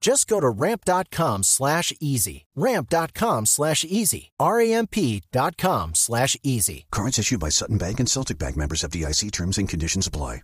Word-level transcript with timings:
Just 0.00 0.28
go 0.28 0.40
to 0.40 0.48
ramp.com 0.48 1.42
slash 1.42 1.92
easy. 2.00 2.46
Ramp.com 2.56 3.46
slash 3.46 3.84
easy. 3.84 4.30
R-A-M-P.com 4.40 5.94
slash 5.94 6.36
easy. 6.42 6.86
Cards 6.90 7.18
issued 7.18 7.40
by 7.40 7.50
Sutton 7.50 7.78
Bank 7.78 8.00
and 8.00 8.08
Celtic 8.08 8.38
Bank 8.38 8.56
members 8.56 8.84
of 8.84 8.90
DIC 8.90 9.30
terms 9.32 9.58
and 9.58 9.68
conditions 9.68 10.06
apply. 10.06 10.42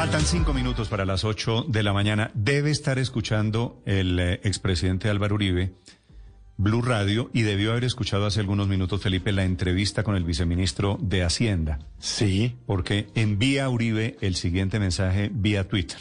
Faltan 0.00 0.24
cinco 0.24 0.54
minutos 0.54 0.88
para 0.88 1.04
las 1.04 1.24
ocho 1.24 1.62
de 1.68 1.82
la 1.82 1.92
mañana. 1.92 2.30
Debe 2.32 2.70
estar 2.70 2.98
escuchando 2.98 3.82
el 3.84 4.18
eh, 4.18 4.40
expresidente 4.44 5.10
Álvaro 5.10 5.34
Uribe 5.34 5.74
Blue 6.60 6.82
Radio 6.82 7.30
y 7.32 7.40
debió 7.40 7.70
haber 7.70 7.84
escuchado 7.84 8.26
hace 8.26 8.38
algunos 8.38 8.68
minutos, 8.68 9.00
Felipe, 9.00 9.32
la 9.32 9.44
entrevista 9.44 10.02
con 10.02 10.14
el 10.14 10.24
viceministro 10.24 10.98
de 11.00 11.22
Hacienda. 11.22 11.78
Sí. 11.98 12.54
Porque 12.66 13.06
envía 13.14 13.64
a 13.64 13.70
Uribe 13.70 14.18
el 14.20 14.36
siguiente 14.36 14.78
mensaje 14.78 15.30
vía 15.32 15.66
Twitter. 15.68 15.96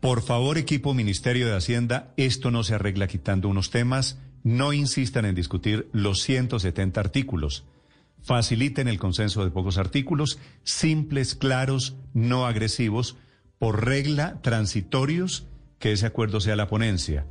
Por 0.00 0.20
favor, 0.20 0.58
equipo 0.58 0.92
Ministerio 0.92 1.46
de 1.46 1.56
Hacienda, 1.56 2.12
esto 2.18 2.50
no 2.50 2.62
se 2.62 2.74
arregla 2.74 3.06
quitando 3.06 3.48
unos 3.48 3.70
temas. 3.70 4.18
No 4.44 4.74
insistan 4.74 5.24
en 5.24 5.34
discutir 5.34 5.88
los 5.94 6.20
170 6.20 7.00
artículos. 7.00 7.64
Faciliten 8.20 8.86
el 8.86 8.98
consenso 8.98 9.44
de 9.44 9.50
pocos 9.50 9.78
artículos, 9.78 10.38
simples, 10.62 11.34
claros, 11.34 11.96
no 12.12 12.44
agresivos, 12.44 13.16
por 13.58 13.86
regla 13.86 14.42
transitorios, 14.42 15.46
que 15.78 15.92
ese 15.92 16.04
acuerdo 16.04 16.42
sea 16.42 16.54
la 16.54 16.68
ponencia. 16.68 17.24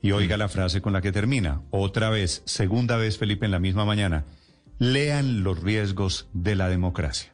Y 0.00 0.12
oiga 0.12 0.36
la 0.36 0.48
frase 0.48 0.80
con 0.80 0.92
la 0.92 1.00
que 1.00 1.12
termina. 1.12 1.62
Otra 1.70 2.10
vez, 2.10 2.42
segunda 2.44 2.96
vez, 2.96 3.18
Felipe, 3.18 3.46
en 3.46 3.52
la 3.52 3.58
misma 3.58 3.84
mañana. 3.84 4.24
Lean 4.78 5.42
los 5.42 5.60
riesgos 5.60 6.28
de 6.32 6.54
la 6.54 6.68
democracia. 6.68 7.32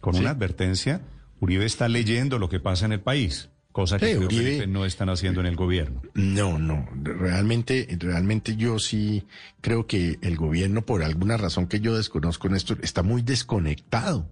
Con 0.00 0.14
una 0.16 0.30
advertencia, 0.30 1.02
Uribe 1.40 1.66
está 1.66 1.88
leyendo 1.88 2.38
lo 2.38 2.48
que 2.48 2.60
pasa 2.60 2.86
en 2.86 2.92
el 2.92 3.00
país, 3.00 3.50
cosa 3.72 3.98
que 3.98 4.16
Uribe, 4.16 4.68
no 4.68 4.84
están 4.84 5.08
haciendo 5.08 5.40
en 5.40 5.46
el 5.46 5.56
gobierno. 5.56 6.00
No, 6.14 6.60
no, 6.60 6.88
realmente, 6.94 7.88
realmente 7.98 8.54
yo 8.54 8.78
sí 8.78 9.24
creo 9.60 9.88
que 9.88 10.18
el 10.22 10.36
gobierno, 10.36 10.82
por 10.82 11.02
alguna 11.02 11.36
razón 11.36 11.66
que 11.66 11.80
yo 11.80 11.96
desconozco, 11.96 12.48
Néstor, 12.48 12.78
está 12.82 13.02
muy 13.02 13.22
desconectado 13.22 14.30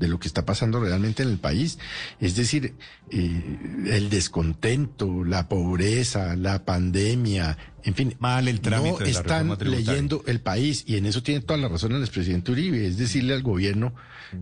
de 0.00 0.08
lo 0.08 0.18
que 0.18 0.26
está 0.26 0.44
pasando 0.44 0.80
realmente 0.80 1.22
en 1.22 1.28
el 1.28 1.38
país. 1.38 1.78
Es 2.18 2.34
decir, 2.34 2.74
eh, 3.10 3.58
el 3.86 4.08
descontento, 4.08 5.24
la 5.24 5.48
pobreza, 5.48 6.34
la 6.36 6.64
pandemia, 6.64 7.56
en 7.84 7.94
fin, 7.94 8.16
mal 8.18 8.48
el 8.48 8.60
trámite 8.60 9.04
no 9.04 9.06
están 9.06 9.56
leyendo 9.60 10.24
el 10.26 10.40
país 10.40 10.84
y 10.86 10.96
en 10.96 11.06
eso 11.06 11.22
tiene 11.22 11.42
toda 11.42 11.58
la 11.58 11.68
razón 11.68 11.92
el 11.92 12.00
expresidente 12.00 12.50
Uribe, 12.50 12.86
es 12.86 12.96
decirle 12.96 13.34
al 13.34 13.42
gobierno, 13.42 13.94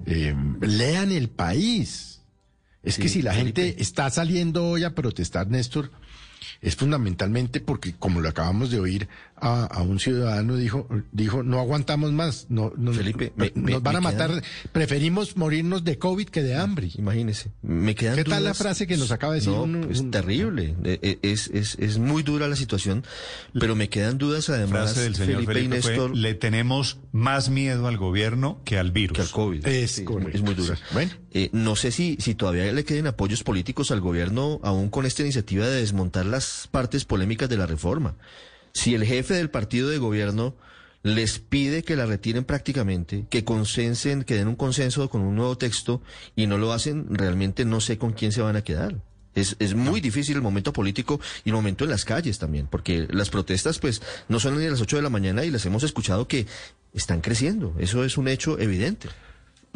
eh, 0.06 0.34
lean 0.60 1.10
el 1.10 1.28
país. 1.28 2.22
Es 2.84 2.96
que 2.96 3.08
si 3.08 3.20
la 3.20 3.34
gente 3.34 3.82
está 3.82 4.08
saliendo 4.08 4.64
hoy 4.64 4.84
a 4.84 4.94
protestar, 4.94 5.48
Néstor, 5.48 5.90
es 6.60 6.76
fundamentalmente 6.76 7.60
porque, 7.60 7.94
como 7.98 8.20
lo 8.20 8.28
acabamos 8.28 8.70
de 8.70 8.80
oír 8.80 9.08
a, 9.40 9.82
un 9.82 10.00
ciudadano, 10.00 10.56
dijo, 10.56 10.88
dijo, 11.12 11.44
no 11.44 11.60
aguantamos 11.60 12.12
más, 12.12 12.46
no, 12.48 12.72
Felipe, 12.92 13.32
nos 13.54 13.82
van 13.82 13.96
a 13.96 14.00
matar, 14.00 14.42
preferimos 14.72 15.36
morirnos 15.36 15.84
de 15.84 15.96
COVID 15.98 16.28
que 16.28 16.42
de 16.42 16.56
hambre. 16.56 16.90
Imagínese, 16.96 17.52
me 17.62 17.94
quedan 17.94 18.16
¿Qué 18.16 18.24
tal 18.24 18.42
la 18.42 18.54
frase 18.54 18.88
que 18.88 18.96
nos 18.96 19.12
acaba 19.12 19.34
de 19.34 19.40
decir? 19.40 19.52
No, 19.52 19.88
es 19.88 20.10
terrible, 20.10 20.74
e, 20.82 20.98
e, 21.02 21.18
es, 21.22 21.48
es, 21.54 21.76
es, 21.78 21.98
muy 21.98 22.24
dura 22.24 22.48
la 22.48 22.56
situación, 22.56 23.04
pero 23.52 23.76
me 23.76 23.88
quedan 23.88 24.18
dudas 24.18 24.48
además, 24.50 24.92
frase 24.92 25.02
del 25.02 25.14
señor 25.14 25.44
Felipe, 25.44 25.80
le 26.14 26.34
tenemos 26.34 26.98
más 27.12 27.48
miedo 27.48 27.86
al 27.86 27.96
gobierno 27.96 28.60
que 28.64 28.78
al 28.78 28.90
virus. 28.90 29.16
Que 29.16 29.22
al 29.22 29.30
COVID. 29.30 29.66
Es, 29.66 29.98
es 29.98 30.42
muy 30.42 30.54
dura. 30.54 30.76
Bueno. 30.92 31.12
Eh, 31.32 31.50
no 31.52 31.76
sé 31.76 31.90
si, 31.92 32.16
si 32.20 32.34
todavía 32.34 32.72
le 32.72 32.84
queden 32.84 33.06
apoyos 33.06 33.42
políticos 33.42 33.90
al 33.90 34.00
gobierno 34.00 34.60
aún 34.62 34.88
con 34.88 35.04
esta 35.04 35.22
iniciativa 35.22 35.66
de 35.66 35.80
desmontar 35.80 36.24
las 36.26 36.68
partes 36.70 37.04
polémicas 37.04 37.48
de 37.48 37.58
la 37.58 37.66
reforma. 37.66 38.16
Si 38.72 38.94
el 38.94 39.04
jefe 39.04 39.34
del 39.34 39.50
partido 39.50 39.88
de 39.88 39.98
gobierno 39.98 40.56
les 41.02 41.38
pide 41.38 41.82
que 41.82 41.96
la 41.96 42.06
retiren 42.06 42.44
prácticamente, 42.44 43.26
que 43.30 43.44
consensen, 43.44 44.24
que 44.24 44.34
den 44.34 44.48
un 44.48 44.56
consenso 44.56 45.08
con 45.08 45.20
un 45.20 45.36
nuevo 45.36 45.56
texto 45.56 46.02
y 46.34 46.46
no 46.46 46.58
lo 46.58 46.72
hacen, 46.72 47.06
realmente 47.10 47.64
no 47.64 47.80
sé 47.80 47.98
con 47.98 48.12
quién 48.12 48.32
se 48.32 48.42
van 48.42 48.56
a 48.56 48.64
quedar. 48.64 48.96
Es, 49.34 49.54
es 49.58 49.74
muy 49.74 50.00
difícil 50.00 50.36
el 50.36 50.42
momento 50.42 50.72
político 50.72 51.20
y 51.44 51.50
el 51.50 51.54
momento 51.54 51.84
en 51.84 51.90
las 51.90 52.04
calles 52.04 52.38
también, 52.38 52.66
porque 52.66 53.06
las 53.10 53.30
protestas 53.30 53.78
pues 53.78 54.02
no 54.28 54.40
son 54.40 54.58
ni 54.58 54.66
a 54.66 54.70
las 54.70 54.80
8 54.80 54.96
de 54.96 55.02
la 55.02 55.10
mañana 55.10 55.44
y 55.44 55.50
las 55.50 55.64
hemos 55.66 55.84
escuchado 55.84 56.26
que 56.26 56.46
están 56.92 57.20
creciendo. 57.20 57.74
Eso 57.78 58.04
es 58.04 58.18
un 58.18 58.26
hecho 58.26 58.58
evidente. 58.58 59.08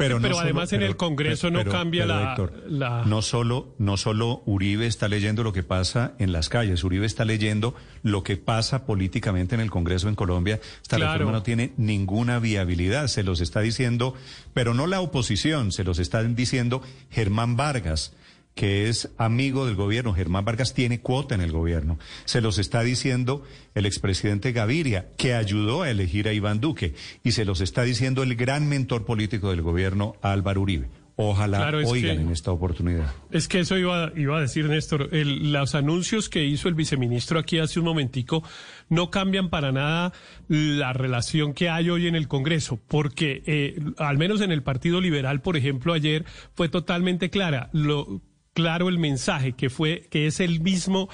Pero, 0.07 0.39
además 0.39 0.73
en 0.73 0.83
el 0.83 0.95
Congreso 0.95 1.49
no 1.49 1.63
cambia 1.65 2.05
la, 2.05 3.03
No 3.05 3.21
solo, 3.21 3.75
no 3.77 3.97
solo 3.97 4.43
Uribe 4.45 4.87
está 4.87 5.07
leyendo 5.07 5.43
lo 5.43 5.53
que 5.53 5.63
pasa 5.63 6.13
en 6.19 6.31
las 6.31 6.49
calles, 6.49 6.83
Uribe 6.83 7.05
está 7.05 7.25
leyendo 7.25 7.75
lo 8.01 8.23
que 8.23 8.37
pasa 8.37 8.85
políticamente 8.85 9.55
en 9.55 9.61
el 9.61 9.71
Congreso 9.71 10.09
en 10.09 10.15
Colombia. 10.15 10.59
Esta 10.81 10.97
reforma 10.97 11.31
no 11.31 11.43
tiene 11.43 11.73
ninguna 11.77 12.39
viabilidad, 12.39 13.07
se 13.07 13.23
los 13.23 13.41
está 13.41 13.61
diciendo, 13.61 14.13
pero 14.53 14.73
no 14.73 14.87
la 14.87 15.01
oposición, 15.01 15.71
se 15.71 15.83
los 15.83 15.99
están 15.99 16.35
diciendo 16.35 16.81
Germán 17.09 17.55
Vargas 17.55 18.13
que 18.55 18.89
es 18.89 19.09
amigo 19.17 19.65
del 19.65 19.75
gobierno, 19.75 20.13
Germán 20.13 20.45
Vargas 20.45 20.73
tiene 20.73 20.99
cuota 20.99 21.35
en 21.35 21.41
el 21.41 21.51
gobierno. 21.51 21.97
Se 22.25 22.41
los 22.41 22.59
está 22.59 22.81
diciendo 22.81 23.43
el 23.75 23.85
expresidente 23.85 24.51
Gaviria, 24.51 25.07
que 25.17 25.33
ayudó 25.33 25.81
a 25.81 25.89
elegir 25.89 26.27
a 26.27 26.33
Iván 26.33 26.59
Duque, 26.59 26.93
y 27.23 27.31
se 27.31 27.45
los 27.45 27.61
está 27.61 27.83
diciendo 27.83 28.23
el 28.23 28.35
gran 28.35 28.67
mentor 28.67 29.05
político 29.05 29.49
del 29.49 29.61
gobierno, 29.61 30.15
Álvaro 30.21 30.61
Uribe. 30.61 30.89
Ojalá 31.15 31.71
oigan 31.85 32.21
en 32.21 32.31
esta 32.31 32.51
oportunidad. 32.51 33.13
Es 33.29 33.47
que 33.47 33.59
eso 33.59 33.77
iba, 33.77 34.11
iba 34.15 34.35
a 34.35 34.41
decir, 34.41 34.67
Néstor. 34.67 35.09
los 35.13 35.75
anuncios 35.75 36.27
que 36.27 36.43
hizo 36.43 36.67
el 36.67 36.73
viceministro 36.73 37.37
aquí 37.37 37.59
hace 37.59 37.79
un 37.79 37.85
momentico 37.85 38.43
no 38.89 39.11
cambian 39.11 39.49
para 39.49 39.71
nada 39.71 40.11
la 40.47 40.91
relación 40.91 41.53
que 41.53 41.69
hay 41.69 41.91
hoy 41.91 42.07
en 42.07 42.15
el 42.15 42.27
Congreso, 42.27 42.79
porque 42.87 43.43
eh, 43.45 43.79
al 43.97 44.17
menos 44.17 44.41
en 44.41 44.51
el 44.51 44.63
Partido 44.63 45.01
Liberal, 45.01 45.41
por 45.41 45.55
ejemplo, 45.55 45.93
ayer 45.93 46.25
fue 46.55 46.67
totalmente 46.67 47.29
clara. 47.29 47.69
Lo, 47.73 48.21
claro 48.53 48.89
el 48.89 48.99
mensaje 48.99 49.53
que 49.53 49.69
fue 49.69 50.07
que 50.09 50.27
es 50.27 50.39
el 50.39 50.61
mismo 50.61 51.09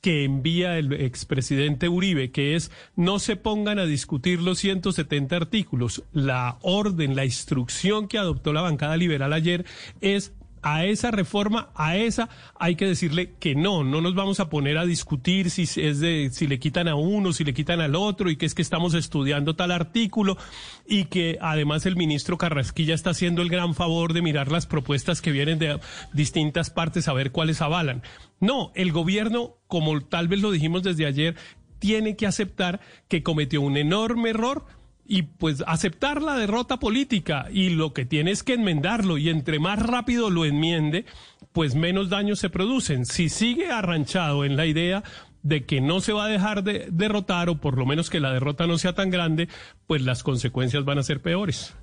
que 0.00 0.24
envía 0.24 0.78
el 0.78 0.92
expresidente 0.92 1.88
Uribe, 1.88 2.30
que 2.30 2.54
es 2.54 2.70
no 2.94 3.18
se 3.18 3.34
pongan 3.34 3.80
a 3.80 3.86
discutir 3.86 4.40
los 4.40 4.60
170 4.60 5.34
artículos. 5.34 6.04
La 6.12 6.58
orden, 6.62 7.16
la 7.16 7.24
instrucción 7.24 8.06
que 8.06 8.18
adoptó 8.18 8.52
la 8.52 8.60
bancada 8.60 8.96
liberal 8.96 9.32
ayer 9.32 9.64
es 10.00 10.32
a 10.66 10.84
esa 10.84 11.12
reforma, 11.12 11.68
a 11.76 11.96
esa 11.96 12.28
hay 12.58 12.74
que 12.74 12.86
decirle 12.86 13.34
que 13.38 13.54
no, 13.54 13.84
no 13.84 14.00
nos 14.00 14.16
vamos 14.16 14.40
a 14.40 14.50
poner 14.50 14.78
a 14.78 14.84
discutir 14.84 15.50
si 15.50 15.62
es 15.62 16.00
de 16.00 16.30
si 16.32 16.48
le 16.48 16.58
quitan 16.58 16.88
a 16.88 16.96
uno, 16.96 17.32
si 17.32 17.44
le 17.44 17.54
quitan 17.54 17.80
al 17.80 17.94
otro 17.94 18.30
y 18.30 18.36
que 18.36 18.46
es 18.46 18.54
que 18.56 18.62
estamos 18.62 18.92
estudiando 18.94 19.54
tal 19.54 19.70
artículo 19.70 20.36
y 20.84 21.04
que 21.04 21.38
además 21.40 21.86
el 21.86 21.94
ministro 21.94 22.36
Carrasquilla 22.36 22.96
está 22.96 23.10
haciendo 23.10 23.42
el 23.42 23.48
gran 23.48 23.76
favor 23.76 24.12
de 24.12 24.22
mirar 24.22 24.50
las 24.50 24.66
propuestas 24.66 25.22
que 25.22 25.30
vienen 25.30 25.60
de 25.60 25.78
distintas 26.12 26.70
partes 26.70 27.06
a 27.06 27.12
ver 27.12 27.30
cuáles 27.30 27.62
avalan. 27.62 28.02
No, 28.40 28.72
el 28.74 28.90
gobierno, 28.90 29.58
como 29.68 30.00
tal 30.00 30.26
vez 30.26 30.40
lo 30.40 30.50
dijimos 30.50 30.82
desde 30.82 31.06
ayer, 31.06 31.36
tiene 31.78 32.16
que 32.16 32.26
aceptar 32.26 32.80
que 33.06 33.22
cometió 33.22 33.60
un 33.60 33.76
enorme 33.76 34.30
error 34.30 34.66
y 35.08 35.22
pues 35.22 35.62
aceptar 35.66 36.22
la 36.22 36.36
derrota 36.36 36.78
política 36.78 37.46
y 37.50 37.70
lo 37.70 37.92
que 37.92 38.04
tiene 38.04 38.30
es 38.30 38.42
que 38.42 38.54
enmendarlo 38.54 39.18
y 39.18 39.28
entre 39.28 39.58
más 39.58 39.80
rápido 39.80 40.30
lo 40.30 40.44
enmiende, 40.44 41.04
pues 41.52 41.74
menos 41.74 42.10
daños 42.10 42.38
se 42.38 42.50
producen. 42.50 43.06
Si 43.06 43.28
sigue 43.28 43.70
arranchado 43.70 44.44
en 44.44 44.56
la 44.56 44.66
idea 44.66 45.02
de 45.42 45.64
que 45.64 45.80
no 45.80 46.00
se 46.00 46.12
va 46.12 46.24
a 46.24 46.28
dejar 46.28 46.64
de 46.64 46.88
derrotar 46.90 47.48
o 47.48 47.60
por 47.60 47.78
lo 47.78 47.86
menos 47.86 48.10
que 48.10 48.20
la 48.20 48.32
derrota 48.32 48.66
no 48.66 48.78
sea 48.78 48.94
tan 48.94 49.10
grande, 49.10 49.48
pues 49.86 50.02
las 50.02 50.22
consecuencias 50.22 50.84
van 50.84 50.98
a 50.98 51.02
ser 51.02 51.22
peores. 51.22 51.74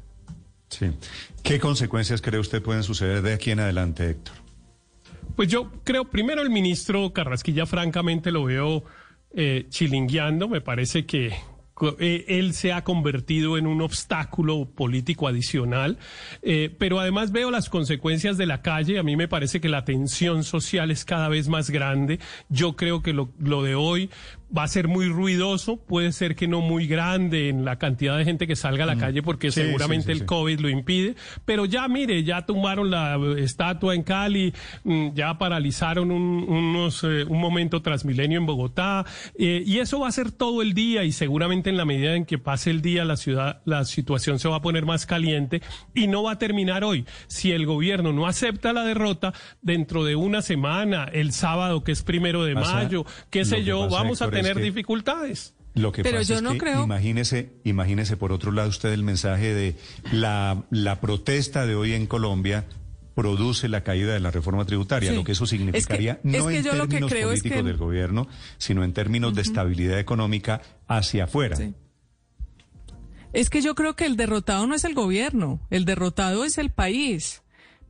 Sí. 0.70 0.92
¿Qué 1.44 1.60
consecuencias 1.60 2.22
cree 2.22 2.40
usted 2.40 2.62
pueden 2.62 2.84
suceder 2.84 3.22
de 3.22 3.34
aquí 3.34 3.52
en 3.52 3.60
adelante, 3.60 4.10
Héctor? 4.10 4.36
Pues 5.36 5.48
yo 5.48 5.72
creo, 5.84 6.06
primero 6.06 6.42
el 6.42 6.50
ministro 6.50 7.14
Carrasquilla, 7.14 7.66
francamente 7.66 8.32
lo 8.32 8.44
veo 8.44 8.84
eh, 9.36 9.66
chilingueando. 9.70 10.48
Me 10.48 10.62
parece 10.62 11.06
que 11.06 11.34
él 12.00 12.54
se 12.54 12.72
ha 12.72 12.84
convertido 12.84 13.58
en 13.58 13.68
un 13.68 13.82
obstáculo 13.82 14.66
político 14.66 15.28
adicional, 15.28 15.98
eh, 16.42 16.74
pero 16.78 17.00
además 17.00 17.32
veo 17.32 17.52
las 17.52 17.70
consecuencias 17.70 18.38
de 18.38 18.46
la 18.46 18.62
calle. 18.62 19.00
A 19.00 19.04
mí 19.04 19.16
me 19.16 19.28
parece 19.28 19.60
que 19.60 19.70
la 19.70 19.86
tensión 19.86 20.44
social 20.44 20.92
es 20.92 21.06
cada 21.06 21.30
vez 21.30 21.48
más 21.48 21.70
grande. 21.70 22.20
Yo 22.50 22.76
creo 22.76 23.02
que 23.02 23.14
lo 23.14 23.64
de 23.64 23.76
hoy 23.76 24.10
va 24.56 24.64
a 24.64 24.68
ser 24.68 24.88
muy 24.88 25.08
ruidoso, 25.08 25.78
puede 25.78 26.12
ser 26.12 26.36
que 26.36 26.48
no 26.48 26.62
muy 26.62 26.88
grande 26.88 27.50
en 27.50 27.66
la 27.66 27.78
cantidad 27.78 28.18
de 28.18 28.26
gente 28.26 28.48
que 28.48 28.56
salga 28.56 28.84
a 28.84 28.88
la 28.88 28.96
mm. 28.96 29.00
calle 29.00 29.24
porque 29.24 29.52
seguramente 29.52 30.12
el 30.12 30.26
COVID 30.26 30.60
lo 30.60 30.70
impide, 30.70 31.16
pero 31.46 31.66
ya 31.66 31.88
mire, 31.88 32.24
ya 32.24 32.46
tomaron 32.46 32.92
la 32.92 33.20
estatua 33.38 33.96
en 33.96 34.04
Cali, 34.04 34.54
mm, 34.84 35.14
ya 35.14 35.38
paralizaron 35.38 36.12
un, 36.12 36.46
unos, 36.48 37.04
eh, 37.04 37.24
un 37.24 37.40
momento 37.40 37.82
transmilenio 37.82 38.40
en 38.40 38.46
Bogotá, 38.46 39.06
eh, 39.38 39.64
y 39.66 39.80
eso 39.80 40.00
va 40.00 40.08
a 40.08 40.12
ser 40.12 40.32
todo 40.32 40.62
el 40.62 40.74
día 40.74 41.04
y 41.04 41.12
seguramente 41.12 41.70
en 41.70 41.78
la 41.78 41.86
medida 41.86 42.16
en 42.16 42.26
que 42.26 42.38
pase 42.38 42.70
el 42.70 42.82
día 42.82 43.06
la 43.06 43.18
ciudad, 43.18 43.62
la 43.66 43.86
situación 43.86 44.40
se 44.40 44.48
va 44.50 44.58
a 44.58 44.62
poner 44.62 44.86
más 44.86 45.06
caliente 45.06 45.62
y 45.96 46.08
no 46.08 46.24
va 46.24 46.34
a 46.34 46.38
terminar 46.38 46.84
hoy. 46.84 47.06
Si 47.28 47.52
el 47.52 47.66
gobierno 47.66 48.14
no 48.14 48.28
acepta 48.28 48.74
la 48.74 48.84
derrota, 48.84 49.34
dentro 49.62 50.04
de 50.04 50.16
una 50.16 50.42
semana, 50.42 51.06
el 51.12 51.32
sábado 51.32 51.84
que 51.84 51.92
es 51.92 52.04
primero 52.04 52.44
de 52.44 52.56
mayo, 52.56 53.06
qué 53.30 53.46
sé 53.46 53.64
yo, 53.64 53.90
vamos 53.90 54.22
a 54.22 54.30
tener 54.30 54.43
tener 54.44 54.64
dificultades. 54.64 55.54
Lo 55.76 55.92
que 55.92 56.04
Pero 56.04 56.20
pasa 56.20 56.34
yo 56.34 56.36
es 56.38 56.42
no 56.44 56.52
que 56.52 56.58
creo... 56.60 56.84
imagínese, 56.84 57.54
imagínese 57.64 58.16
por 58.16 58.32
otro 58.32 58.52
lado 58.52 58.70
usted 58.70 58.94
el 58.94 59.04
mensaje 59.04 59.54
de 59.54 59.76
la, 60.12 60.64
la 60.70 61.02
protesta 61.02 61.66
de 61.66 61.76
hoy 61.76 61.94
en 61.94 62.06
Colombia 62.06 62.66
produce 63.16 63.68
la 63.70 63.84
caída 63.84 64.14
de 64.14 64.20
la 64.20 64.32
reforma 64.32 64.66
tributaria, 64.66 65.12
lo 65.12 65.24
que 65.24 65.34
eso 65.34 65.46
significaría 65.46 66.20
no 66.24 66.50
en 66.50 66.64
términos 66.64 67.12
políticos 67.12 67.66
del 67.66 67.78
gobierno, 67.78 68.28
sino 68.58 68.84
en 68.84 68.94
términos 68.94 69.36
de 69.36 69.42
estabilidad 69.42 70.00
económica 70.00 70.62
hacia 70.88 71.26
afuera. 71.26 71.58
Es 73.34 73.50
que 73.50 73.62
yo 73.62 73.76
creo 73.76 73.96
que 73.96 74.06
el 74.06 74.16
derrotado 74.16 74.68
no 74.68 74.76
es 74.76 74.84
el 74.84 74.94
gobierno, 74.94 75.60
el 75.70 75.86
derrotado 75.86 76.46
es 76.46 76.58
el 76.58 76.70
país. 76.70 77.43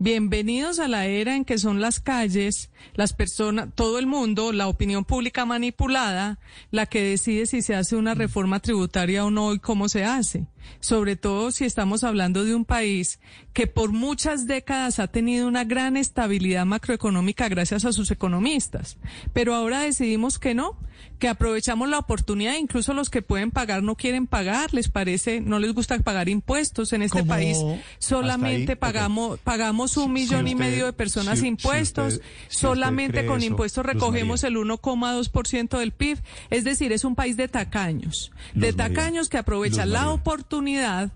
Bienvenidos 0.04 0.80
a 0.80 0.90
la 0.90 1.06
era 1.06 1.34
en 1.34 1.46
que 1.46 1.58
son 1.58 1.80
las 1.80 2.02
calles, 2.02 2.70
las 2.94 3.14
personas, 3.14 3.70
todo 3.74 4.00
el 4.00 4.06
mundo, 4.06 4.52
la 4.52 4.68
opinión 4.68 5.06
pública 5.06 5.46
manipulada, 5.46 6.40
la 6.72 6.88
que 6.88 7.02
decide 7.02 7.46
si 7.46 7.62
se 7.62 7.74
hace 7.74 7.96
una 7.96 8.14
reforma 8.14 8.60
tributaria 8.60 9.24
o 9.24 9.32
no 9.32 9.54
y 9.54 9.60
cómo 9.60 9.88
se 9.88 10.04
hace 10.04 10.46
sobre 10.80 11.16
todo 11.16 11.52
si 11.52 11.66
estamos 11.66 12.04
hablando 12.04 12.44
de 12.44 12.56
un 12.56 12.66
país 12.66 13.20
que 13.54 13.68
por 13.68 13.92
muchas 13.92 14.48
décadas 14.48 15.00
ha 15.00 15.08
tenido 15.08 15.48
una 15.48 15.64
gran 15.64 15.98
estabilidad 15.98 16.66
macroeconómica 16.66 17.50
gracias 17.50 17.86
a 17.86 17.94
sus 17.94 18.12
economistas. 18.12 18.98
Pero 19.34 19.54
ahora 19.54 19.82
decidimos 19.82 20.40
que 20.40 20.56
no, 20.56 20.78
que 21.20 21.28
aprovechamos 21.28 21.90
la 21.90 22.00
oportunidad, 22.00 22.56
incluso 22.56 22.94
los 22.94 23.10
que 23.10 23.22
pueden 23.22 23.52
pagar 23.52 23.84
no 23.84 23.96
quieren 23.96 24.28
pagar, 24.28 24.74
les 24.74 24.90
parece, 24.90 25.42
no 25.42 25.60
les 25.60 25.74
gusta 25.74 25.98
pagar 26.00 26.30
impuestos 26.30 26.94
en 26.94 27.02
este 27.02 27.24
país. 27.24 27.58
Solamente 28.00 28.76
pagamos, 28.76 29.40
pagamos 29.40 29.98
un 29.98 30.12
millón 30.12 30.48
y 30.48 30.56
medio 30.56 30.86
de 30.86 30.94
personas 30.94 31.44
impuestos, 31.44 32.22
solamente 32.50 33.26
con 33.26 33.42
impuestos 33.44 33.86
recogemos 33.86 34.44
el 34.44 34.56
1,2% 34.56 35.78
del 35.78 35.92
PIB. 35.92 36.20
Es 36.50 36.64
decir, 36.64 36.92
es 36.92 37.04
un 37.04 37.16
país 37.16 37.38
de 37.38 37.48
tacaños, 37.48 38.32
de 38.54 38.74
tacaños 38.74 39.30
que 39.30 39.38
aprovechan 39.38 39.92
la 39.92 40.10
oportunidad 40.10 40.53
oportunidad 40.54 41.10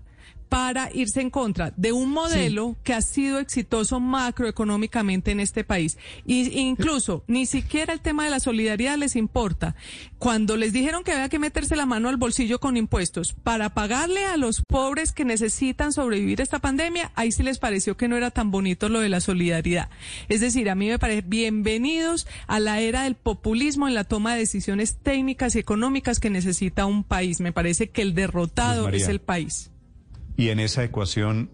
para 0.48 0.90
irse 0.92 1.20
en 1.20 1.30
contra 1.30 1.72
de 1.76 1.92
un 1.92 2.10
modelo 2.10 2.76
que 2.82 2.94
ha 2.94 3.02
sido 3.02 3.38
exitoso 3.38 4.00
macroeconómicamente 4.00 5.30
en 5.30 5.40
este 5.40 5.64
país. 5.64 5.98
Y 6.26 6.58
incluso 6.58 7.24
ni 7.26 7.46
siquiera 7.46 7.92
el 7.92 8.00
tema 8.00 8.24
de 8.24 8.30
la 8.30 8.40
solidaridad 8.40 8.96
les 8.96 9.16
importa. 9.16 9.74
Cuando 10.18 10.56
les 10.56 10.72
dijeron 10.72 11.04
que 11.04 11.12
había 11.12 11.28
que 11.28 11.38
meterse 11.38 11.76
la 11.76 11.86
mano 11.86 12.08
al 12.08 12.16
bolsillo 12.16 12.60
con 12.60 12.76
impuestos 12.76 13.34
para 13.34 13.74
pagarle 13.74 14.24
a 14.24 14.36
los 14.36 14.62
pobres 14.66 15.12
que 15.12 15.24
necesitan 15.24 15.92
sobrevivir 15.92 16.40
esta 16.40 16.58
pandemia, 16.58 17.12
ahí 17.14 17.30
sí 17.32 17.42
les 17.42 17.58
pareció 17.58 17.96
que 17.96 18.08
no 18.08 18.16
era 18.16 18.30
tan 18.30 18.50
bonito 18.50 18.88
lo 18.88 19.00
de 19.00 19.08
la 19.08 19.20
solidaridad. 19.20 19.90
Es 20.28 20.40
decir, 20.40 20.70
a 20.70 20.74
mí 20.74 20.88
me 20.88 20.98
parece 20.98 21.22
bienvenidos 21.26 22.26
a 22.46 22.58
la 22.60 22.80
era 22.80 23.04
del 23.04 23.14
populismo 23.14 23.86
en 23.86 23.94
la 23.94 24.04
toma 24.04 24.34
de 24.34 24.40
decisiones 24.40 24.96
técnicas 25.02 25.54
y 25.54 25.58
económicas 25.58 26.20
que 26.20 26.30
necesita 26.30 26.86
un 26.86 27.04
país. 27.04 27.40
Me 27.40 27.52
parece 27.52 27.90
que 27.90 28.02
el 28.02 28.14
derrotado 28.14 28.88
es 28.88 29.08
el 29.08 29.20
país. 29.20 29.70
Y 30.38 30.50
en 30.50 30.60
esa 30.60 30.84
ecuación, 30.84 31.50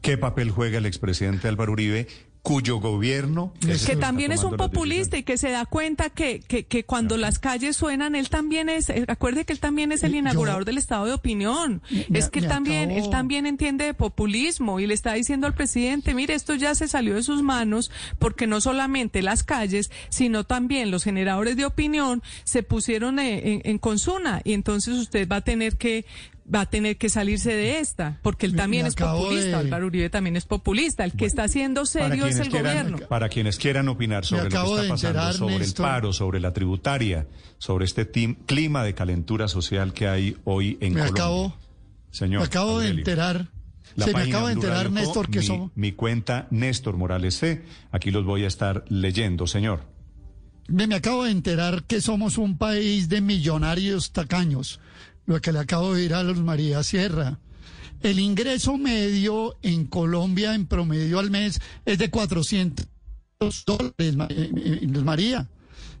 ¿qué 0.00 0.18
papel 0.18 0.50
juega 0.50 0.78
el 0.78 0.86
expresidente 0.86 1.46
Álvaro 1.46 1.72
Uribe 1.72 2.08
cuyo 2.42 2.80
gobierno... 2.80 3.54
que 3.86 3.94
también 3.94 4.32
es 4.32 4.42
un 4.42 4.56
populista 4.56 5.16
y 5.16 5.22
que 5.22 5.38
se 5.38 5.50
da 5.50 5.64
cuenta 5.64 6.10
que, 6.10 6.40
que, 6.40 6.64
que 6.64 6.84
cuando 6.84 7.16
las 7.16 7.38
calles 7.38 7.76
suenan, 7.76 8.16
él 8.16 8.28
también 8.28 8.68
es, 8.68 8.90
eh, 8.90 9.04
acuerde 9.06 9.44
que 9.44 9.52
él 9.52 9.60
también 9.60 9.92
es 9.92 10.02
el 10.02 10.16
inaugurador 10.16 10.64
del 10.64 10.78
estado 10.78 11.06
de 11.06 11.12
opinión. 11.12 11.82
es 12.12 12.28
que 12.30 12.40
él 12.40 12.48
también, 12.48 12.90
él 12.90 13.08
también 13.10 13.46
entiende 13.46 13.84
de 13.84 13.94
populismo 13.94 14.80
y 14.80 14.88
le 14.88 14.94
está 14.94 15.12
diciendo 15.12 15.46
al 15.46 15.54
presidente, 15.54 16.14
mire, 16.14 16.34
esto 16.34 16.56
ya 16.56 16.74
se 16.74 16.88
salió 16.88 17.14
de 17.14 17.22
sus 17.22 17.42
manos 17.42 17.92
porque 18.18 18.48
no 18.48 18.60
solamente 18.60 19.22
las 19.22 19.44
calles, 19.44 19.92
sino 20.08 20.42
también 20.42 20.90
los 20.90 21.04
generadores 21.04 21.56
de 21.56 21.64
opinión 21.64 22.24
se 22.42 22.64
pusieron 22.64 23.20
en, 23.20 23.46
en, 23.46 23.60
en 23.62 23.78
consuna 23.78 24.40
y 24.42 24.54
entonces 24.54 24.98
usted 24.98 25.28
va 25.28 25.36
a 25.36 25.40
tener 25.42 25.76
que 25.76 26.04
va 26.52 26.62
a 26.62 26.66
tener 26.66 26.96
que 26.96 27.08
salirse 27.08 27.54
de 27.54 27.78
esta, 27.78 28.18
porque 28.22 28.46
él 28.46 28.54
también 28.56 28.86
es 28.86 28.94
populista, 28.94 29.58
Álvaro 29.58 29.86
Uribe 29.86 30.10
también 30.10 30.36
es 30.36 30.44
populista, 30.44 31.04
el 31.04 31.12
que 31.12 31.24
está 31.24 31.44
haciendo 31.44 31.86
serio 31.86 32.26
es 32.26 32.38
el 32.38 32.50
gobierno. 32.50 32.98
Para 33.08 33.28
quienes 33.28 33.56
quieran 33.58 33.88
opinar 33.88 34.24
sobre 34.24 34.44
lo 34.44 34.50
que 34.50 34.56
está 34.56 34.88
pasando, 34.88 35.32
sobre 35.32 35.64
el 35.64 35.72
paro, 35.74 36.12
sobre 36.12 36.40
la 36.40 36.52
tributaria, 36.52 37.26
sobre 37.58 37.84
este 37.84 38.10
clima 38.46 38.84
de 38.84 38.94
calentura 38.94 39.48
social 39.48 39.92
que 39.92 40.08
hay 40.08 40.36
hoy 40.44 40.78
en 40.80 40.94
me 40.94 41.00
Colombia. 41.00 41.22
Acabo, 41.24 41.56
Señor 42.10 42.40
me 42.40 42.46
acabo 42.46 42.78
de 42.80 42.88
enterar. 42.88 43.48
se 43.96 44.12
me 44.12 44.22
acaba 44.22 44.48
de 44.48 44.54
enterar, 44.54 44.90
Néstor, 44.90 45.30
que 45.30 45.38
mi, 45.38 45.46
somos... 45.46 45.70
Mi 45.74 45.92
cuenta, 45.92 46.48
Néstor 46.50 46.96
Morales 46.96 47.38
C. 47.38 47.62
Aquí 47.90 48.10
los 48.10 48.24
voy 48.24 48.44
a 48.44 48.48
estar 48.48 48.84
leyendo, 48.88 49.46
señor. 49.46 49.84
Me, 50.68 50.86
me 50.86 50.94
acabo 50.94 51.24
de 51.24 51.30
enterar 51.30 51.84
que 51.84 52.00
somos 52.00 52.38
un 52.38 52.56
país 52.56 53.08
de 53.08 53.20
millonarios 53.20 54.12
tacaños 54.12 54.80
lo 55.26 55.40
que 55.40 55.52
le 55.52 55.60
acabo 55.60 55.94
de 55.94 56.04
ir 56.04 56.14
a 56.14 56.22
Luz 56.22 56.38
María 56.38 56.82
Sierra. 56.82 57.38
El 58.02 58.18
ingreso 58.18 58.76
medio 58.76 59.56
en 59.62 59.86
Colombia 59.86 60.54
en 60.54 60.66
promedio 60.66 61.18
al 61.18 61.30
mes 61.30 61.60
es 61.84 61.98
de 61.98 62.10
400 62.10 62.86
dólares, 63.64 64.16
Luz 64.82 65.04
María. 65.04 65.48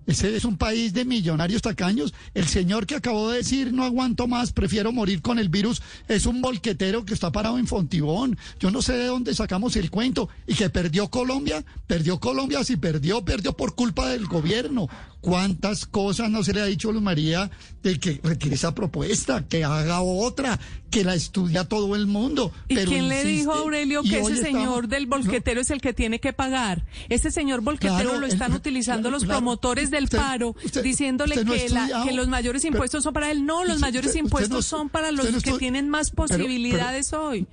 Ese 0.06 0.36
es 0.36 0.44
un 0.44 0.56
país 0.56 0.92
de 0.92 1.04
millonarios 1.04 1.62
tacaños. 1.62 2.12
El 2.34 2.46
señor 2.46 2.86
que 2.86 2.96
acabó 2.96 3.30
de 3.30 3.38
decir 3.38 3.72
no 3.72 3.84
aguanto 3.84 4.26
más, 4.26 4.52
prefiero 4.52 4.92
morir 4.92 5.22
con 5.22 5.38
el 5.38 5.48
virus, 5.48 5.82
es 6.08 6.26
un 6.26 6.40
bolquetero 6.42 7.04
que 7.04 7.14
está 7.14 7.30
parado 7.30 7.58
en 7.58 7.66
Fontibón. 7.66 8.36
Yo 8.58 8.70
no 8.70 8.82
sé 8.82 8.94
de 8.94 9.06
dónde 9.06 9.34
sacamos 9.34 9.76
el 9.76 9.90
cuento. 9.90 10.28
Y 10.46 10.54
que 10.54 10.70
perdió 10.70 11.08
Colombia, 11.08 11.64
perdió 11.86 12.18
Colombia, 12.20 12.64
si 12.64 12.76
perdió, 12.76 13.24
perdió 13.24 13.52
por 13.52 13.74
culpa 13.74 14.08
del 14.08 14.26
gobierno. 14.26 14.88
¿Cuántas 15.22 15.86
cosas 15.86 16.30
no 16.30 16.42
se 16.42 16.52
le 16.52 16.62
ha 16.62 16.64
dicho 16.64 16.90
a 16.90 16.92
Luz 16.92 17.00
María 17.00 17.48
de 17.84 18.00
que 18.00 18.20
retire 18.24 18.56
esa 18.56 18.74
propuesta, 18.74 19.46
que 19.46 19.62
haga 19.62 20.00
otra, 20.00 20.58
que 20.90 21.04
la 21.04 21.14
estudia 21.14 21.62
todo 21.62 21.94
el 21.94 22.08
mundo? 22.08 22.52
¿Y 22.66 22.74
quién 22.74 23.08
le 23.08 23.22
dijo 23.22 23.52
a 23.52 23.58
Aurelio 23.58 24.02
que 24.02 24.18
ese 24.18 24.36
señor 24.38 24.88
del 24.88 25.06
bolquetero 25.06 25.60
es 25.60 25.70
el 25.70 25.80
que 25.80 25.92
tiene 25.92 26.18
que 26.18 26.32
pagar? 26.32 26.84
Ese 27.08 27.30
señor 27.30 27.60
bolquetero 27.60 28.18
lo 28.18 28.26
están 28.26 28.52
utilizando 28.52 29.12
los 29.12 29.24
promotores 29.24 29.91
del 29.92 30.08
paro 30.08 30.56
diciéndole 30.82 31.36
que, 31.36 32.12
los 32.12 32.28
mayores 32.28 32.64
impuestos 32.64 33.04
son 33.04 33.12
para 33.12 33.30
él. 33.30 33.46
No, 33.46 33.64
los 33.64 33.78
mayores 33.78 34.16
impuestos 34.16 34.66
son 34.66 34.88
para 34.88 35.12
los 35.12 35.42
que 35.42 35.52
tienen 35.52 35.88
más 35.88 36.10
posibilidades 36.10 37.12
hoy. 37.12 37.46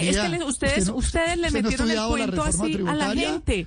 es 0.00 0.18
que 0.18 0.44
ustedes, 0.44 0.88
ustedes 0.90 1.38
le 1.38 1.50
metieron 1.50 1.90
el 1.90 1.98
cuento 2.08 2.42
así 2.42 2.78
a 2.86 2.94
la 2.94 3.14
gente. 3.14 3.66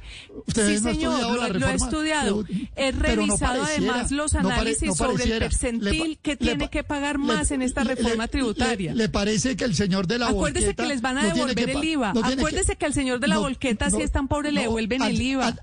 Sí, 0.54 0.78
señor, 0.78 1.56
lo, 1.56 1.68
he 1.68 1.74
estudiado. 1.74 2.46
He 2.76 2.92
revisado 2.92 3.64
además 3.64 4.12
los 4.12 4.36
análisis 4.36 4.96
sobre 4.96 5.24
el 5.24 5.40
percentil 5.40 6.20
que 6.22 6.36
tiene 6.36 6.70
que 6.70 6.84
pagar 6.84 7.18
más 7.18 7.52
en 7.52 7.64
esta 7.64 7.84
reforma 7.84 8.28
tributaria. 8.28 8.94
Le, 8.94 9.10
parece 9.10 9.56
que 9.56 9.64
el 9.64 9.76
señor 9.76 10.06
de 10.06 10.20
la 10.20 10.28
Acuérdese 10.28 10.76
que 10.76 10.86
les 10.86 11.02
van 11.02 11.18
a 11.18 11.24
devolver 11.34 11.70
el 11.70 11.84
IVA. 11.84 12.14
Acuérdese 12.24 12.76
que 12.76 12.86
al 12.86 12.94
señor 12.94 13.20
de 13.20 13.28
la 13.28 13.40
volqueta, 13.40 13.90
si 13.90 14.02
es 14.02 14.12
tan 14.12 14.28
pobre, 14.28 14.52
le 14.52 14.62
devuelven 14.62 15.02
el 15.02 15.22
IVA 15.22 15.56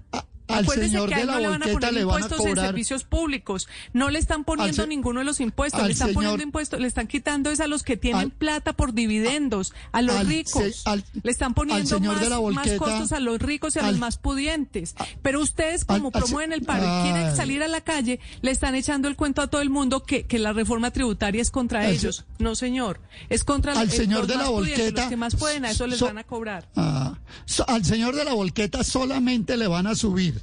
Al 0.46 0.64
Acuérdese 0.64 0.90
señor 0.90 1.08
que 1.08 1.14
de 1.16 1.24
la 1.24 1.32
no 1.32 1.40
le 1.40 1.48
van 1.48 1.54
a 1.62 1.66
volqueta 1.66 1.72
poner 1.88 1.94
le 1.94 2.04
van 2.04 2.16
a 2.16 2.20
impuestos 2.20 2.46
en 2.46 2.56
servicios 2.56 3.04
públicos. 3.04 3.66
No 3.94 4.10
le 4.10 4.18
están 4.18 4.44
poniendo 4.44 4.82
se- 4.82 4.86
ninguno 4.88 5.20
de 5.20 5.24
los 5.24 5.40
impuestos. 5.40 5.82
Le 5.86 5.92
están 5.92 6.12
poniendo 6.12 6.42
impuestos. 6.42 6.80
Le 6.80 6.86
están 6.86 7.06
quitando 7.06 7.50
es 7.50 7.60
a 7.60 7.66
los 7.66 7.82
que 7.82 7.96
tienen 7.96 8.20
Al- 8.20 8.30
plata 8.30 8.74
por 8.74 8.92
dividendos, 8.92 9.72
a 9.92 10.02
los 10.02 10.16
al 10.16 10.26
ricos. 10.26 10.62
se- 10.62 10.88
al- 10.90 11.02
le 11.22 11.30
están 11.30 11.54
poniendo 11.54 11.86
señor 11.96 12.14
más, 12.16 12.20
de 12.22 12.28
la 12.28 12.36
más 12.36 12.42
volqueta- 12.42 12.76
costos 12.76 13.12
a 13.12 13.20
los 13.20 13.38
ricos 13.40 13.74
y 13.76 13.78
a 13.78 13.90
los 13.90 13.98
más 13.98 14.18
pudientes. 14.18 14.94
Pero 15.22 15.40
ustedes, 15.40 15.86
como 15.86 16.10
promueven 16.10 16.52
el 16.52 16.60
paro 16.62 16.84
y 16.84 17.02
quieren 17.10 17.34
salir 17.34 17.62
a 17.62 17.68
la 17.68 17.80
calle, 17.80 18.20
le 18.42 18.50
están 18.50 18.74
echando 18.74 19.08
el 19.08 19.16
cuento 19.16 19.40
a 19.40 19.46
todo 19.46 19.62
el 19.62 19.70
mundo 19.70 20.02
que, 20.02 20.24
que 20.24 20.38
la 20.38 20.52
reforma 20.52 20.90
tributaria 20.90 21.40
es 21.40 21.50
contra 21.50 21.88
ellos. 21.88 22.26
No, 22.38 22.54
señor. 22.54 23.00
Es 23.30 23.44
contra 23.44 23.72
al 23.72 23.84
el- 23.84 23.90
señor 23.90 24.20
los 24.20 24.28
de 24.28 24.34
la 24.34 24.40
más 24.42 24.50
volqueta. 24.50 25.00
Los 25.02 25.10
que 25.10 25.16
más 25.16 25.36
pueden, 25.36 25.64
a 25.64 25.70
eso 25.70 25.86
les 25.86 25.98
so- 25.98 26.04
van 26.06 26.18
a 26.18 26.24
cobrar. 26.24 26.68
Ah, 26.76 27.14
so- 27.46 27.66
al 27.66 27.82
señor 27.84 28.14
de 28.14 28.24
la 28.26 28.34
volqueta 28.34 28.84
solamente 28.84 29.56
le 29.56 29.66
van 29.68 29.86
a 29.86 29.94
subir 29.94 30.33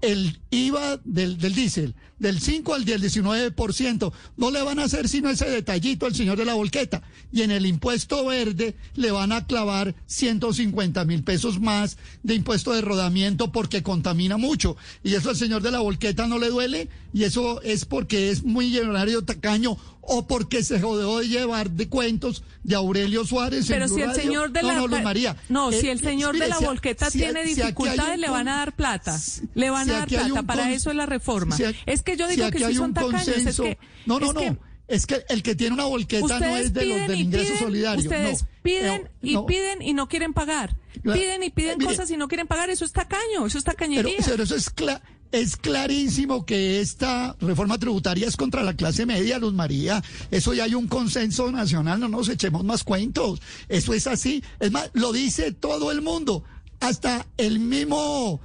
el 0.00 0.40
IVA 0.50 1.00
del, 1.04 1.38
del 1.38 1.54
diésel 1.54 1.94
del 2.20 2.40
5 2.40 2.74
al 2.74 2.84
10, 2.84 3.02
19%. 3.02 4.12
No 4.36 4.50
le 4.52 4.62
van 4.62 4.78
a 4.78 4.84
hacer 4.84 5.08
sino 5.08 5.28
ese 5.30 5.50
detallito 5.50 6.06
al 6.06 6.14
señor 6.14 6.38
de 6.38 6.44
la 6.44 6.54
volqueta. 6.54 7.02
Y 7.32 7.42
en 7.42 7.50
el 7.50 7.66
impuesto 7.66 8.24
verde 8.26 8.76
le 8.94 9.10
van 9.10 9.32
a 9.32 9.46
clavar 9.46 9.94
150 10.06 11.04
mil 11.04 11.24
pesos 11.24 11.60
más 11.60 11.96
de 12.22 12.34
impuesto 12.34 12.72
de 12.72 12.80
rodamiento 12.82 13.50
porque 13.52 13.82
contamina 13.82 14.36
mucho. 14.36 14.76
Y 15.02 15.14
eso 15.14 15.30
al 15.30 15.36
señor 15.36 15.62
de 15.62 15.70
la 15.72 15.80
volqueta 15.80 16.26
no 16.26 16.38
le 16.38 16.48
duele. 16.50 16.88
Y 17.12 17.24
eso 17.24 17.60
es 17.62 17.84
porque 17.84 18.30
es 18.30 18.44
muy 18.44 18.66
millonario 18.66 19.22
tacaño 19.24 19.76
o 20.02 20.26
porque 20.26 20.62
se 20.64 20.80
jodeó 20.80 21.18
de 21.18 21.28
llevar 21.28 21.70
de 21.70 21.88
cuentos 21.88 22.42
de 22.64 22.74
Aurelio 22.74 23.24
Suárez. 23.24 23.66
Pero 23.68 23.86
si 23.88 24.00
el 24.00 24.14
señor 24.14 24.50
de 24.50 24.62
la 24.62 24.74
no, 24.74 24.86
Luz 24.88 25.02
María. 25.02 25.36
No, 25.48 25.70
Eh, 25.70 25.80
si 25.80 25.88
el 25.88 26.00
señor 26.00 26.34
mire, 26.34 26.46
de 26.46 26.50
la 26.50 26.56
si 26.58 26.64
a- 26.64 26.68
volqueta 26.68 27.10
si- 27.10 27.18
tiene 27.18 27.46
si 27.46 27.54
dificultades, 27.54 28.14
un 28.14 28.20
le 28.20 28.28
van 28.28 28.48
a 28.48 28.56
dar 28.58 28.74
plata. 28.74 29.18
Le 29.54 29.70
van 29.70 29.88
a 29.90 29.92
dar 30.00 30.08
plata. 30.08 30.42
Para 30.42 30.72
eso 30.72 30.90
es 30.90 30.96
la 30.96 31.06
reforma. 31.06 31.56
es 31.86 32.02
que 32.02 32.09
yo 32.16 32.28
si 32.28 32.34
digo 32.36 32.46
aquí 32.46 32.58
que 32.58 32.64
hay 32.64 32.74
son 32.74 32.84
un 32.86 32.94
tacaños. 32.94 33.28
Es 33.28 33.46
consenso- 33.46 33.62
que, 33.64 33.78
no, 34.06 34.18
no, 34.20 34.28
es 34.28 34.34
no. 34.34 34.40
que 34.40 34.56
es 34.88 35.06
que 35.06 35.24
el 35.28 35.42
que 35.44 35.54
tiene 35.54 35.74
una 35.74 35.84
volqueta 35.84 36.40
no 36.40 36.56
es 36.56 36.72
de 36.72 36.84
los 36.84 37.06
del 37.06 37.20
ingreso 37.20 37.52
piden, 37.52 37.58
solidario. 37.64 38.02
ustedes 38.02 38.42
no. 38.42 38.48
piden 38.62 39.02
Eh, 39.02 39.10
y 39.22 39.34
no. 39.34 39.46
piden 39.46 39.82
y 39.82 39.92
no 39.94 40.08
quieren 40.08 40.32
pagar. 40.32 40.76
Piden 41.04 41.44
y 41.44 41.50
piden 41.50 41.72
eh, 41.72 41.76
mire, 41.78 41.90
cosas 41.90 42.10
y 42.10 42.16
no 42.16 42.26
quieren 42.26 42.48
pagar. 42.48 42.70
Eso 42.70 42.84
es 42.84 42.92
tacaño. 42.92 43.46
Eso 43.46 43.58
es 43.58 43.64
Pero, 43.64 43.76
tacañería. 43.76 44.16
pero 44.26 44.42
eso 44.42 44.56
es, 44.56 44.74
cla- 44.74 45.00
es 45.30 45.56
clarísimo 45.56 46.44
que 46.44 46.80
esta 46.80 47.36
reforma 47.40 47.78
tributaria 47.78 48.26
es 48.26 48.36
contra 48.36 48.64
la 48.64 48.74
clase 48.74 49.06
media, 49.06 49.38
Luz 49.38 49.54
María. 49.54 50.02
Eso 50.32 50.54
ya 50.54 50.64
hay 50.64 50.74
un 50.74 50.88
consenso 50.88 51.52
nacional, 51.52 52.00
no 52.00 52.08
nos 52.08 52.28
echemos 52.28 52.64
más 52.64 52.82
cuentos. 52.82 53.40
Eso 53.68 53.94
es 53.94 54.08
así. 54.08 54.42
Es 54.58 54.72
más, 54.72 54.90
lo 54.94 55.12
dice 55.12 55.52
todo 55.52 55.92
el 55.92 56.02
mundo. 56.02 56.42
Hasta 56.80 57.26
el 57.36 57.60
mismo 57.60 58.40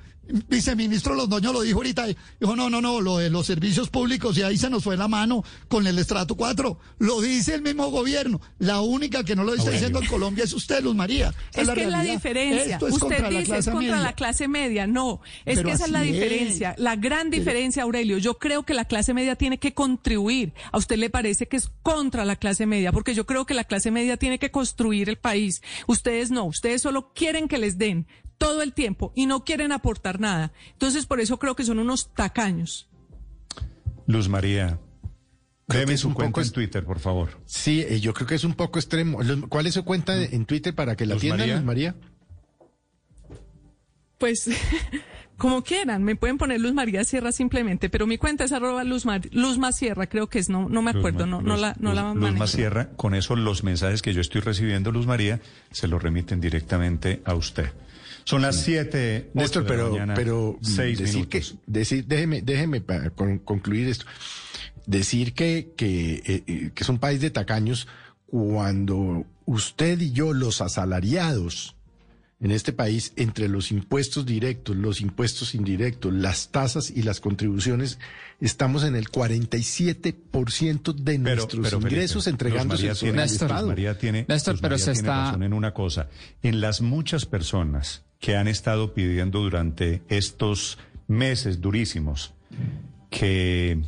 viceministro 0.48 1.16
Londoño 1.16 1.54
lo 1.54 1.62
dijo 1.62 1.78
ahorita. 1.80 2.06
Dijo, 2.40 2.56
no, 2.56 2.70
no, 2.70 2.82
no, 2.82 3.02
lo 3.02 3.18
de 3.18 3.30
los 3.30 3.46
servicios 3.46 3.90
públicos 3.90 4.38
y 4.38 4.42
ahí 4.44 4.58
se 4.58 4.70
nos 4.70 4.84
fue 4.84 4.98
la 4.98 5.08
mano 5.08 5.44
con 5.68 5.86
el 5.88 5.98
estrato 6.00 6.36
4. 6.36 6.78
Lo 7.00 7.22
dice 7.22 7.56
el 7.56 7.62
mismo 7.62 7.90
gobierno. 7.90 8.42
La 8.60 8.82
única 8.82 9.24
que 9.24 9.36
no 9.36 9.44
lo 9.44 9.54
está 9.54 9.72
diciendo 9.72 10.00
en 10.00 10.08
Colombia 10.08 10.44
es 10.44 10.54
usted, 10.54 10.84
Luz 10.84 10.96
María. 10.96 11.34
Esa 11.54 11.62
Es 11.62 11.70
que 11.70 11.84
es 11.84 11.90
la 11.90 12.04
diferencia. 12.04 12.74
Esto 12.76 12.88
es 12.88 12.94
Usted 12.96 13.20
la 13.22 13.30
dice 13.30 13.58
es 13.58 13.66
contra 13.66 13.80
media. 13.82 13.96
la 13.98 14.14
clase 14.14 14.48
media. 14.48 14.88
No, 14.88 15.22
es 15.46 15.58
Pero 15.58 15.70
que 15.70 15.76
esa 15.76 15.86
es 15.86 15.92
la 15.92 16.04
es. 16.04 16.14
diferencia. 16.14 16.76
La 16.78 16.96
gran 16.96 17.30
diferencia, 17.30 17.84
Aurelio. 17.84 18.18
Yo 18.18 18.38
creo 18.38 18.64
que 18.64 18.74
la 18.74 18.86
clase 18.86 19.14
media 19.14 19.36
tiene 19.36 19.58
que 19.58 19.74
contribuir. 19.74 20.54
¿A 20.72 20.78
usted 20.78 20.98
le 20.98 21.10
parece 21.10 21.48
que 21.48 21.58
es 21.58 21.70
contra 21.84 22.26
la 22.26 22.36
clase 22.36 22.66
media? 22.66 22.92
Porque 22.92 23.14
yo 23.14 23.26
creo 23.26 23.46
que 23.46 23.54
la 23.54 23.64
clase 23.64 23.92
media 23.92 24.18
tiene 24.18 24.40
que 24.40 24.52
construir 24.52 25.10
el 25.10 25.18
país. 25.18 25.62
Ustedes 25.88 26.32
no. 26.32 26.46
Ustedes 26.46 26.82
solo 26.82 27.12
quieren 27.14 27.48
que 27.48 27.58
les 27.58 27.78
den 27.78 28.08
todo 28.38 28.62
el 28.62 28.74
tiempo 28.74 29.12
y 29.16 29.26
no 29.26 29.44
quieren 29.44 29.72
aportar 29.72 30.20
nada. 30.20 30.52
Entonces, 30.74 31.06
por 31.06 31.20
eso 31.20 31.40
creo 31.40 31.56
que 31.56 31.64
son 31.64 31.80
unos 31.80 32.14
tacaños. 32.14 32.88
Luz 34.08 34.30
María, 34.30 34.80
deme 35.68 35.98
su 35.98 36.14
cuenta 36.14 36.42
en 36.42 36.52
Twitter, 36.52 36.84
por 36.86 37.00
favor. 37.00 37.30
Sí, 37.46 37.82
eh, 37.88 38.00
yo 38.00 38.14
creo 38.14 38.28
que 38.28 38.36
es 38.36 38.44
un 38.44 38.54
poco 38.54 38.78
extremo. 38.80 39.20
¿Cuál 39.50 39.68
es 39.68 39.74
su 39.74 39.84
cuenta 39.84 40.16
en 40.22 40.46
Twitter 40.46 40.76
para 40.76 40.96
que 40.96 41.06
la 41.06 41.16
atiendan, 41.16 41.40
María. 41.40 41.56
Luz 41.56 41.64
María? 41.66 41.96
Pues 44.18 44.50
como 45.38 45.62
quieran, 45.64 46.04
me 46.04 46.16
pueden 46.16 46.38
poner 46.38 46.62
Luz 46.62 46.74
María 46.74 47.04
Sierra 47.04 47.32
simplemente, 47.32 47.90
pero 47.90 48.08
mi 48.08 48.18
cuenta 48.18 48.44
es 48.46 48.52
arroba 48.54 48.84
Luz, 48.84 49.06
Mar- 49.06 49.28
Luz 49.32 49.58
Más 49.58 49.76
Sierra, 49.76 50.08
creo 50.08 50.28
que 50.28 50.40
es, 50.40 50.50
no, 50.50 50.70
no 50.70 50.82
me 50.82 50.92
acuerdo, 50.92 51.26
Luz 51.26 51.30
no, 51.30 51.42
Ma- 51.42 51.44
no 51.48 51.54
Luz- 51.56 51.62
la, 51.62 51.76
no 51.80 51.94
la 51.94 52.02
Luz, 52.04 52.14
Luz 52.14 52.22
manejo. 52.24 52.40
Macierra, 52.40 52.90
con 52.96 53.14
eso 53.16 53.36
los 53.36 53.64
mensajes 53.64 54.02
que 54.02 54.14
yo 54.14 54.22
estoy 54.22 54.42
recibiendo, 54.42 54.92
Luz 54.92 55.06
María, 55.06 55.42
se 55.72 55.88
los 55.88 56.02
remiten 56.02 56.40
directamente 56.40 57.22
a 57.26 57.34
usted. 57.36 57.72
Son 58.26 58.42
las 58.42 58.56
siete, 58.62 59.30
ocho 59.30 59.40
Néstor, 59.40 59.64
de 59.64 59.70
la 59.70 59.76
pero, 59.76 59.92
mañana, 59.92 60.14
pero 60.16 60.58
seis 60.62 60.98
decir 61.00 61.28
que, 61.30 61.40
minutos. 61.42 61.60
decir, 61.68 62.06
déjeme, 62.06 62.42
déjeme 62.42 62.82
para 62.82 63.10
con- 63.12 63.40
concluir 63.40 63.88
esto. 63.88 64.06
Decir 64.88 65.34
que, 65.34 65.74
que, 65.78 66.16
eh, 66.26 66.44
eh, 66.48 66.72
que 66.74 66.84
es 66.84 66.90
un 66.90 66.98
país 67.00 67.22
de 67.22 67.30
tacaños 67.30 67.88
cuando 68.26 69.26
usted 69.46 70.00
y 70.02 70.12
yo, 70.12 70.34
los 70.34 70.60
asalariados 70.62 71.76
en 72.42 72.52
este 72.52 72.74
país, 72.74 73.14
entre 73.16 73.48
los 73.48 73.72
impuestos 73.72 74.26
directos, 74.26 74.76
los 74.76 75.02
impuestos 75.02 75.56
indirectos, 75.56 76.14
las 76.14 76.50
tasas 76.50 76.92
y 76.92 77.02
las 77.04 77.20
contribuciones, 77.22 77.98
estamos 78.42 78.84
en 78.84 78.96
el 78.96 79.10
47% 79.10 80.94
de 80.94 81.04
Pero- 81.20 81.20
nuestros 81.36 81.64
pero, 81.68 81.80
Felipe, 81.80 81.96
ingresos 81.96 82.16
Luz 82.16 82.28
entregándose 82.28 82.84
María 82.88 83.00
tiene, 83.00 83.22
al 83.22 83.28
Néstor. 83.30 83.66
María 83.68 83.98
tiene, 83.98 84.26
Néstor, 84.28 84.56
pero 84.60 84.72
María 84.74 84.78
se 84.86 84.92
tiene 84.94 85.08
está- 85.08 85.26
razón 85.28 85.44
en 85.44 85.54
una 85.54 85.74
cosa. 85.74 86.10
En 86.44 86.60
las 86.62 86.82
muchas 86.82 87.26
personas 87.26 88.04
que 88.26 88.36
han 88.36 88.48
estado 88.48 88.96
pidiendo 88.96 89.40
durante 89.42 90.02
estos 90.10 90.80
meses 91.08 91.62
durísimos 91.62 92.34
que 93.12 93.84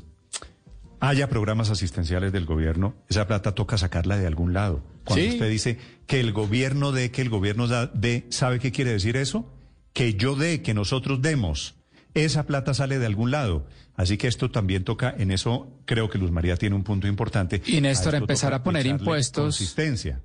haya 0.99 1.27
programas 1.27 1.71
asistenciales 1.71 2.31
del 2.31 2.45
gobierno, 2.45 2.93
esa 3.09 3.25
plata 3.25 3.55
toca 3.55 3.79
sacarla 3.79 4.15
de 4.15 4.27
algún 4.27 4.53
lado. 4.53 4.83
Cuando 5.05 5.25
Sí. 5.25 5.31
usted 5.31 5.49
dice 5.49 5.79
que 6.05 6.19
el 6.19 6.33
gobierno 6.33 6.91
dé, 6.91 7.09
que 7.09 7.23
el 7.23 7.29
gobierno 7.29 7.67
dé, 7.95 8.27
¿sabe 8.29 8.59
qué 8.59 8.71
quiere 8.71 8.91
decir 8.91 9.17
eso? 9.17 9.51
Que 9.93 10.13
yo 10.13 10.35
dé, 10.35 10.61
que 10.61 10.75
nosotros 10.75 11.19
demos. 11.23 11.73
Esa 12.13 12.45
plata 12.45 12.75
sale 12.75 12.99
de 12.99 13.07
algún 13.07 13.31
lado. 13.31 13.65
Así 13.95 14.17
que 14.17 14.27
esto 14.27 14.51
también 14.51 14.83
toca, 14.83 15.15
en 15.17 15.31
eso 15.31 15.67
creo 15.85 16.11
que 16.11 16.19
Luz 16.19 16.29
María 16.29 16.57
tiene 16.57 16.75
un 16.75 16.83
punto 16.83 17.07
importante. 17.07 17.59
Y, 17.65 17.81
Néstor, 17.81 18.13
esto 18.13 18.23
empezar 18.23 18.53
a 18.53 18.61
poner 18.61 18.85
impuestos- 18.85 19.45
Consistencia. 19.57 20.21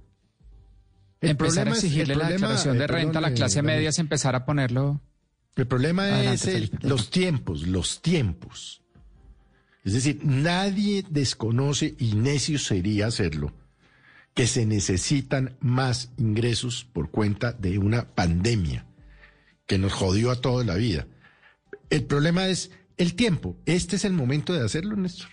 El 1.23 1.31
empezar 1.31 1.55
problema 1.65 1.71
a 1.75 1.79
es- 1.79 1.85
exigirle 1.85 2.13
el 2.15 2.19
la 2.19 2.25
problema, 2.27 2.47
declaración 2.49 2.79
de 2.79 2.85
eh, 2.85 2.87
renta 2.89 3.19
a 3.19 3.23
la 3.23 3.29
perdón, 3.29 3.37
clase 3.37 3.59
eh, 3.59 3.63
media 3.63 3.89
es 3.89 3.99
empezar 3.99 4.35
a 4.35 4.45
ponerlo. 4.45 5.01
El 5.57 5.67
problema 5.67 6.05
Adelante, 6.05 6.35
es 6.35 6.47
el- 6.47 6.71
los 6.83 7.11
tiempos, 7.11 7.67
los 7.67 8.03
tiempos. 8.03 8.83
Es 9.85 9.93
decir, 9.95 10.21
nadie 10.23 11.05
desconoce, 11.11 11.95
y 11.99 12.15
necio 12.15 12.59
sería 12.59 13.07
hacerlo, 13.07 13.53
que 14.35 14.47
se 14.47 14.65
necesitan 14.65 15.57
más 15.61 16.11
ingresos 16.19 16.87
por 16.93 17.11
cuenta 17.11 17.53
de 17.53 17.79
una 17.79 18.05
pandemia 18.15 18.87
que 19.67 19.79
nos 19.79 19.93
jodió 19.93 20.31
a 20.31 20.41
toda 20.41 20.65
la 20.65 20.75
vida. 20.77 21.07
El 21.91 22.05
problema 22.05 22.47
es 22.47 22.71
el 22.97 23.15
tiempo. 23.15 23.57
Este 23.67 23.97
es 23.97 24.05
el 24.05 24.13
momento 24.13 24.53
de 24.55 24.65
hacerlo, 24.65 24.97
Néstor. 24.97 25.29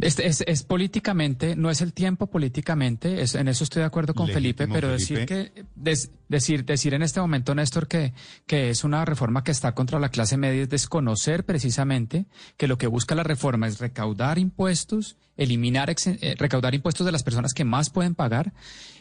Es, 0.00 0.18
es, 0.18 0.42
es 0.46 0.62
políticamente, 0.62 1.56
no 1.56 1.70
es 1.70 1.80
el 1.80 1.92
tiempo 1.92 2.26
políticamente, 2.28 3.22
es- 3.22 3.34
en 3.34 3.48
eso 3.48 3.64
estoy 3.64 3.80
de 3.80 3.86
acuerdo 3.86 4.14
con 4.14 4.28
Felipe, 4.28 4.66
pero 4.68 4.88
Felipe. 4.88 5.14
decir 5.14 5.26
que 5.26 5.64
des- 5.76 6.10
decir 6.30 6.64
decir 6.64 6.94
en 6.94 7.02
este 7.02 7.20
momento, 7.20 7.54
Néstor, 7.54 7.88
que, 7.88 8.14
que 8.46 8.70
es 8.70 8.84
una 8.84 9.04
reforma 9.04 9.44
que 9.44 9.50
está 9.50 9.72
contra 9.72 9.98
la 9.98 10.08
clase 10.08 10.36
media 10.36 10.62
es 10.62 10.70
desconocer 10.70 11.44
precisamente 11.44 12.26
que 12.56 12.68
lo 12.68 12.78
que 12.78 12.86
busca 12.86 13.14
la 13.14 13.24
reforma 13.24 13.66
es 13.66 13.80
recaudar 13.80 14.38
impuestos, 14.38 15.16
eliminar 15.36 15.90
eh, 15.90 16.34
recaudar 16.38 16.74
impuestos 16.74 17.04
de 17.04 17.12
las 17.12 17.24
personas 17.24 17.52
que 17.52 17.64
más 17.64 17.90
pueden 17.90 18.14
pagar, 18.14 18.52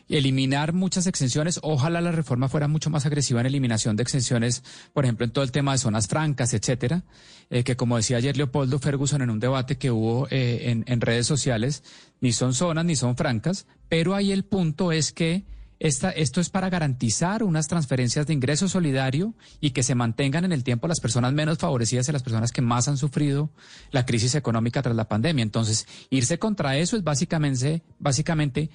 eliminar 0.10 0.74
muchas 0.74 1.06
exenciones. 1.06 1.60
Ojalá 1.62 2.02
la 2.02 2.12
reforma 2.12 2.50
fuera 2.50 2.68
mucho 2.68 2.90
más 2.90 3.06
agresiva 3.06 3.42
en 3.42 3.46
eliminación 3.46 3.96
de 3.96 4.02
exenciones, 4.02 4.64
por 4.92 5.06
ejemplo, 5.06 5.24
en 5.24 5.32
todo 5.32 5.44
el 5.44 5.52
tema 5.52 5.74
de 5.74 5.78
zonas 5.78 6.08
francas, 6.08 6.56
etcétera, 6.56 7.04
eh, 7.52 7.64
que 7.64 7.76
como 7.76 7.98
decía 7.98 8.18
ayer 8.18 8.38
Leopoldo 8.38 8.80
Ferguson 8.80 9.22
en 9.22 9.30
un 9.30 9.40
debate 9.40 9.78
que 9.78 9.92
hubo 9.92 10.28
eh, 10.32 10.84
en 10.84 11.02
redes 11.02 11.28
sociales, 11.28 11.84
ni 12.22 12.34
son 12.34 12.56
zonas 12.56 12.86
ni 12.86 12.96
son 12.96 13.16
francas, 13.16 13.68
pero 13.88 14.16
ahí 14.16 14.32
el 14.32 14.46
punto 14.46 14.92
es 14.92 15.12
que 15.12 15.44
esta, 15.80 16.10
esto 16.12 16.42
es 16.42 16.50
para 16.50 16.70
garantizar 16.70 17.42
unas 17.42 17.68
transferencias 17.68 18.28
de 18.28 18.34
ingreso 18.34 18.68
solidario 18.68 19.34
y 19.62 19.72
que 19.72 19.84
se 19.84 19.96
mantengan 19.96 20.46
en 20.46 20.52
el 20.52 20.64
tiempo 20.64 20.88
las 20.88 21.00
personas 21.00 21.34
menos 21.34 21.58
favorecidas 21.58 22.10
y 22.10 22.12
las 22.12 22.24
personas 22.24 22.52
que 22.52 22.62
más 22.62 22.88
han 22.88 22.98
sufrido 22.98 23.50
la 23.92 24.06
crisis 24.06 24.36
económica 24.36 24.82
tras 24.82 24.96
la 24.96 25.08
pandemia. 25.08 25.44
Entonces, 25.44 25.88
irse 26.10 26.38
contra 26.38 26.78
eso 26.78 26.98
es 26.98 27.04
básicamente, 27.04 27.82
básicamente 27.98 28.70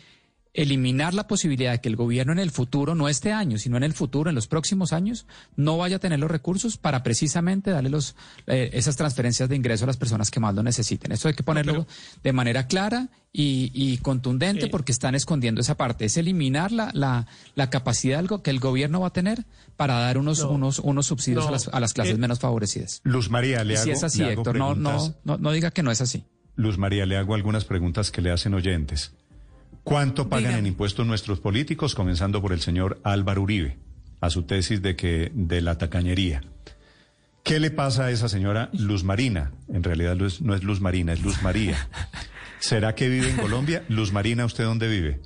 eliminar 0.55 1.15
la 1.15 1.27
posibilidad 1.27 1.73
de 1.73 1.81
que 1.81 1.89
el 1.89 1.97
gobierno 1.97 2.33
en 2.33 2.39
el 2.39 2.51
futuro, 2.51 2.95
no 2.95 3.09
este 3.09 3.33
año, 3.33 3.59
sino 3.59 3.77
en 3.77 3.83
el 3.83 3.93
futuro, 3.93 4.31
en 4.31 4.37
los 4.37 4.47
próximos 4.47 4.93
años, 4.93 5.27
no 5.57 5.77
vaya 5.77 5.97
a 5.97 5.99
tener 5.99 6.21
los 6.21 6.31
recursos 6.31 6.77
para 6.77 7.03
precisamente 7.03 7.73
darle 7.73 7.91
los, 7.91 8.15
eh, 8.47 8.71
esas 8.73 8.97
transferencias 8.97 9.49
de 9.49 9.57
ingreso 9.57 9.85
a 9.85 9.89
las 9.89 9.97
personas 9.97 10.31
que 10.31 10.41
más 10.41 10.55
lo 10.55 10.63
necesiten. 10.63 11.13
Esto 11.13 11.29
hay 11.29 11.35
que 11.35 11.43
ponerlo 11.43 11.87
de 12.23 12.33
manera 12.33 12.69
clara 12.69 13.09
y, 13.33 13.99
contundente 13.99 14.69
porque 14.69 14.93
están 14.93 15.15
escondiendo 15.15 15.61
esa 15.61 15.77
parte. 15.77 16.05
Es 16.05 16.17
eliminar 16.17 16.71
la, 16.71 16.91
la, 16.95 17.27
la 17.57 17.69
capacidad 17.71 18.25
que 18.43 18.51
el 18.51 18.61
gobierno 18.61 19.01
va 19.01 19.09
a 19.09 19.13
tener 19.13 19.45
para 19.77 19.99
dar 19.99 20.19
unos, 20.19 20.41
unos, 20.41 20.79
unos 20.79 21.07
subsidios 21.07 21.47
a, 21.47 21.51
las, 21.51 21.69
a, 21.69 21.81
las, 21.81 21.93
clases 21.93 22.15
eh, 22.15 22.19
menos 22.19 22.39
favorecidas. 22.39 23.01
Luz 23.03 23.29
María, 23.29 23.65
le 23.65 23.75
hago, 23.75 23.85
si 23.85 23.91
es 23.91 24.05
así, 24.05 24.23
Héctor, 24.23 24.57
no, 24.57 24.77
no, 24.77 25.15
no, 25.25 25.37
no 25.37 25.51
diga 25.51 25.73
que 25.73 25.83
no 25.83 25.91
es 25.91 26.01
así. 26.01 26.25
Luz 26.57 26.79
María, 26.79 27.07
le 27.07 27.17
hago 27.17 27.35
algunas 27.35 27.65
preguntas 27.65 28.13
que 28.13 28.23
le 28.23 28.31
hacen 28.31 28.55
oyentes. 28.55 29.13
¿Cuánto 29.83 30.29
pagan 30.29 30.55
en 30.55 30.67
impuestos 30.67 31.07
nuestros 31.07 31.41
políticos, 31.41 31.95
comenzando 31.95 32.41
por 32.41 32.53
el 32.53 32.61
señor 32.61 33.01
Álvaro 33.03 33.43
Uribe, 33.43 33.79
a 34.21 34.31
su 34.31 34.45
tesis 34.45 34.81
de 34.83 34.97
que 34.97 35.31
de 35.35 35.61
la 35.61 35.79
tacañería? 35.79 36.43
¿Qué 37.43 37.61
le 37.61 37.71
pasa 37.71 38.07
a 38.07 38.11
esa 38.11 38.29
señora 38.29 38.71
Luz 38.73 39.05
Marina? 39.05 39.53
En 39.69 39.83
realidad 39.83 40.17
no 40.17 40.55
es 40.55 40.63
Luz 40.63 40.81
Marina, 40.81 41.13
es 41.13 41.23
Luz 41.23 41.43
María. 41.43 41.89
¿Será 42.59 42.95
que 42.95 43.09
vive 43.09 43.29
en 43.29 43.37
Colombia? 43.37 43.85
Luz 43.89 44.13
Marina, 44.13 44.47
¿usted 44.47 44.65
dónde 44.65 44.89
vive? 44.89 45.21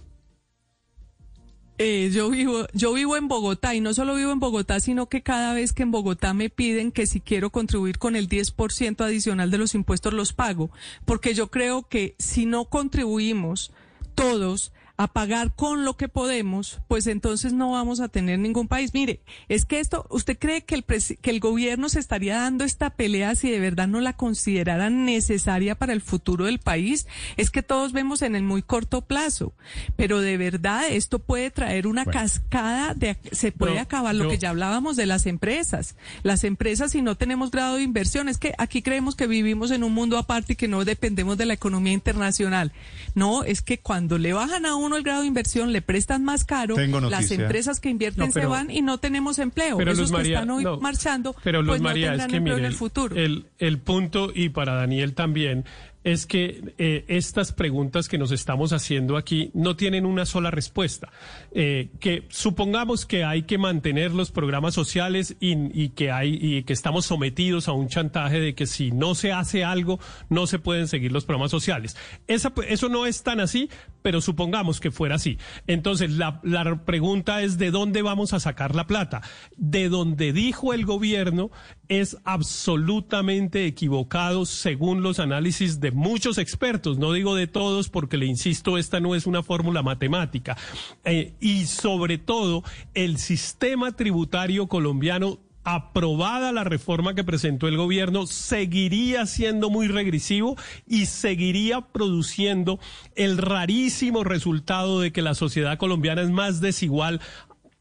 Eh, 1.80 2.10
yo 2.12 2.28
vivo, 2.28 2.66
yo 2.72 2.92
vivo 2.92 3.16
en 3.16 3.28
Bogotá 3.28 3.72
y 3.76 3.80
no 3.80 3.94
solo 3.94 4.16
vivo 4.16 4.32
en 4.32 4.40
Bogotá, 4.40 4.80
sino 4.80 5.08
que 5.08 5.22
cada 5.22 5.54
vez 5.54 5.72
que 5.72 5.84
en 5.84 5.92
Bogotá 5.92 6.34
me 6.34 6.50
piden 6.50 6.90
que 6.90 7.06
si 7.06 7.20
quiero 7.20 7.50
contribuir 7.50 7.98
con 7.98 8.16
el 8.16 8.28
10% 8.28 9.04
adicional 9.04 9.52
de 9.52 9.58
los 9.58 9.76
impuestos 9.76 10.12
los 10.12 10.32
pago, 10.32 10.72
porque 11.04 11.34
yo 11.34 11.52
creo 11.52 11.86
que 11.88 12.16
si 12.18 12.46
no 12.46 12.64
contribuimos 12.64 13.70
todos 14.18 14.72
a 14.98 15.06
pagar 15.06 15.54
con 15.54 15.84
lo 15.84 15.96
que 15.96 16.08
podemos, 16.08 16.80
pues 16.88 17.06
entonces 17.06 17.52
no 17.52 17.70
vamos 17.70 18.00
a 18.00 18.08
tener 18.08 18.40
ningún 18.40 18.66
país. 18.66 18.92
Mire, 18.92 19.20
es 19.48 19.64
que 19.64 19.78
esto, 19.78 20.04
¿usted 20.10 20.36
cree 20.36 20.64
que 20.64 20.74
el, 20.74 20.84
que 20.84 21.30
el 21.30 21.38
gobierno 21.38 21.88
se 21.88 22.00
estaría 22.00 22.36
dando 22.40 22.64
esta 22.64 22.90
pelea 22.90 23.36
si 23.36 23.48
de 23.48 23.60
verdad 23.60 23.86
no 23.86 24.00
la 24.00 24.14
considerara 24.14 24.90
necesaria 24.90 25.76
para 25.76 25.92
el 25.92 26.00
futuro 26.00 26.46
del 26.46 26.58
país? 26.58 27.06
Es 27.36 27.50
que 27.50 27.62
todos 27.62 27.92
vemos 27.92 28.22
en 28.22 28.34
el 28.34 28.42
muy 28.42 28.60
corto 28.60 29.02
plazo, 29.02 29.54
pero 29.94 30.20
de 30.20 30.36
verdad 30.36 30.82
esto 30.90 31.20
puede 31.20 31.52
traer 31.52 31.86
una 31.86 32.04
cascada 32.04 32.92
de, 32.94 33.16
se 33.30 33.52
puede 33.52 33.78
acabar 33.78 34.16
lo 34.16 34.28
que 34.28 34.38
ya 34.38 34.50
hablábamos 34.50 34.96
de 34.96 35.06
las 35.06 35.26
empresas. 35.26 35.94
Las 36.24 36.42
empresas 36.42 36.90
si 36.90 37.02
no 37.02 37.16
tenemos 37.16 37.52
grado 37.52 37.76
de 37.76 37.82
inversión, 37.82 38.28
es 38.28 38.38
que 38.38 38.52
aquí 38.58 38.82
creemos 38.82 39.14
que 39.14 39.28
vivimos 39.28 39.70
en 39.70 39.84
un 39.84 39.94
mundo 39.94 40.18
aparte 40.18 40.54
y 40.54 40.56
que 40.56 40.66
no 40.66 40.84
dependemos 40.84 41.38
de 41.38 41.46
la 41.46 41.54
economía 41.54 41.92
internacional. 41.92 42.72
No, 43.14 43.44
es 43.44 43.62
que 43.62 43.78
cuando 43.78 44.18
le 44.18 44.32
bajan 44.32 44.66
a 44.66 44.74
uno 44.88 44.96
el 44.96 45.02
grado 45.04 45.20
de 45.22 45.28
inversión, 45.28 45.72
le 45.72 45.82
prestan 45.82 46.24
más 46.24 46.44
caro, 46.44 46.76
las 46.76 47.30
empresas 47.30 47.80
que 47.80 47.88
invierten 47.88 48.32
se 48.32 48.46
van 48.46 48.70
y 48.70 48.82
no 48.82 48.98
tenemos 48.98 49.38
empleo. 49.38 49.78
Pero 49.78 49.92
Esos 49.92 50.10
que 50.10 50.22
están 50.22 50.50
hoy 50.50 50.64
marchando, 50.80 51.34
pero 51.42 51.64
pues 51.64 51.80
María, 51.80 52.16
no 52.16 52.22
es 52.24 52.26
que, 52.26 52.36
empleo 52.36 52.58
en 52.58 52.64
el 52.64 52.74
futuro. 52.74 53.14
El, 53.16 53.46
el 53.58 53.78
punto, 53.78 54.32
y 54.34 54.48
para 54.48 54.74
Daniel 54.74 55.14
también, 55.14 55.64
es 56.04 56.26
que 56.26 56.74
eh, 56.78 57.04
estas 57.08 57.52
preguntas 57.52 58.08
que 58.08 58.18
nos 58.18 58.32
estamos 58.32 58.72
haciendo 58.72 59.16
aquí 59.16 59.50
no 59.54 59.76
tienen 59.76 60.06
una 60.06 60.26
sola 60.26 60.50
respuesta. 60.50 61.10
Eh, 61.52 61.90
que 62.00 62.24
supongamos 62.28 63.04
que 63.04 63.24
hay 63.24 63.42
que 63.42 63.58
mantener 63.58 64.12
los 64.12 64.30
programas 64.30 64.74
sociales 64.74 65.36
y, 65.40 65.90
que 65.90 66.10
hay 66.10 66.38
y 66.40 66.62
que 66.62 66.72
estamos 66.72 67.06
sometidos 67.06 67.68
a 67.68 67.72
un 67.72 67.88
chantaje 67.88 68.40
de 68.40 68.54
que 68.54 68.66
si 68.66 68.90
no 68.90 69.14
se 69.14 69.32
hace 69.32 69.64
algo 69.64 69.98
no 70.28 70.46
se 70.46 70.58
pueden 70.58 70.88
seguir 70.88 71.12
los 71.12 71.24
programas 71.24 71.50
sociales. 71.50 71.96
eso 72.26 72.88
no 72.88 73.06
es 73.06 73.22
tan 73.22 73.40
así, 73.40 73.68
pero 74.02 74.20
supongamos 74.20 74.80
que 74.80 74.90
fuera 74.90 75.16
así. 75.16 75.38
Entonces 75.66 76.12
la, 76.12 76.40
la 76.44 76.84
pregunta 76.84 77.42
es 77.42 77.58
de 77.58 77.70
dónde 77.70 78.02
vamos 78.02 78.32
a 78.32 78.40
sacar 78.40 78.74
la 78.74 78.86
plata. 78.86 79.22
De 79.56 79.88
donde 79.88 80.32
dijo 80.32 80.72
el 80.72 80.84
gobierno 80.84 81.50
es 81.88 82.16
absolutamente 82.24 83.66
equivocado 83.66 84.46
según 84.46 85.02
los 85.02 85.18
análisis 85.18 85.80
de 85.80 85.90
muchos 85.90 86.38
expertos, 86.38 86.98
no 86.98 87.12
digo 87.12 87.34
de 87.34 87.46
todos 87.46 87.88
porque 87.88 88.16
le 88.16 88.26
insisto, 88.26 88.78
esta 88.78 89.00
no 89.00 89.14
es 89.14 89.26
una 89.26 89.42
fórmula 89.42 89.82
matemática. 89.82 90.56
Eh, 91.04 91.34
y 91.40 91.66
sobre 91.66 92.18
todo, 92.18 92.62
el 92.94 93.18
sistema 93.18 93.92
tributario 93.92 94.66
colombiano 94.66 95.38
aprobada 95.64 96.50
la 96.50 96.64
reforma 96.64 97.14
que 97.14 97.24
presentó 97.24 97.68
el 97.68 97.76
gobierno, 97.76 98.26
seguiría 98.26 99.26
siendo 99.26 99.68
muy 99.68 99.86
regresivo 99.88 100.56
y 100.86 101.06
seguiría 101.06 101.82
produciendo 101.82 102.80
el 103.16 103.36
rarísimo 103.36 104.24
resultado 104.24 105.00
de 105.00 105.12
que 105.12 105.20
la 105.20 105.34
sociedad 105.34 105.76
colombiana 105.76 106.22
es 106.22 106.30
más 106.30 106.62
desigual 106.62 107.20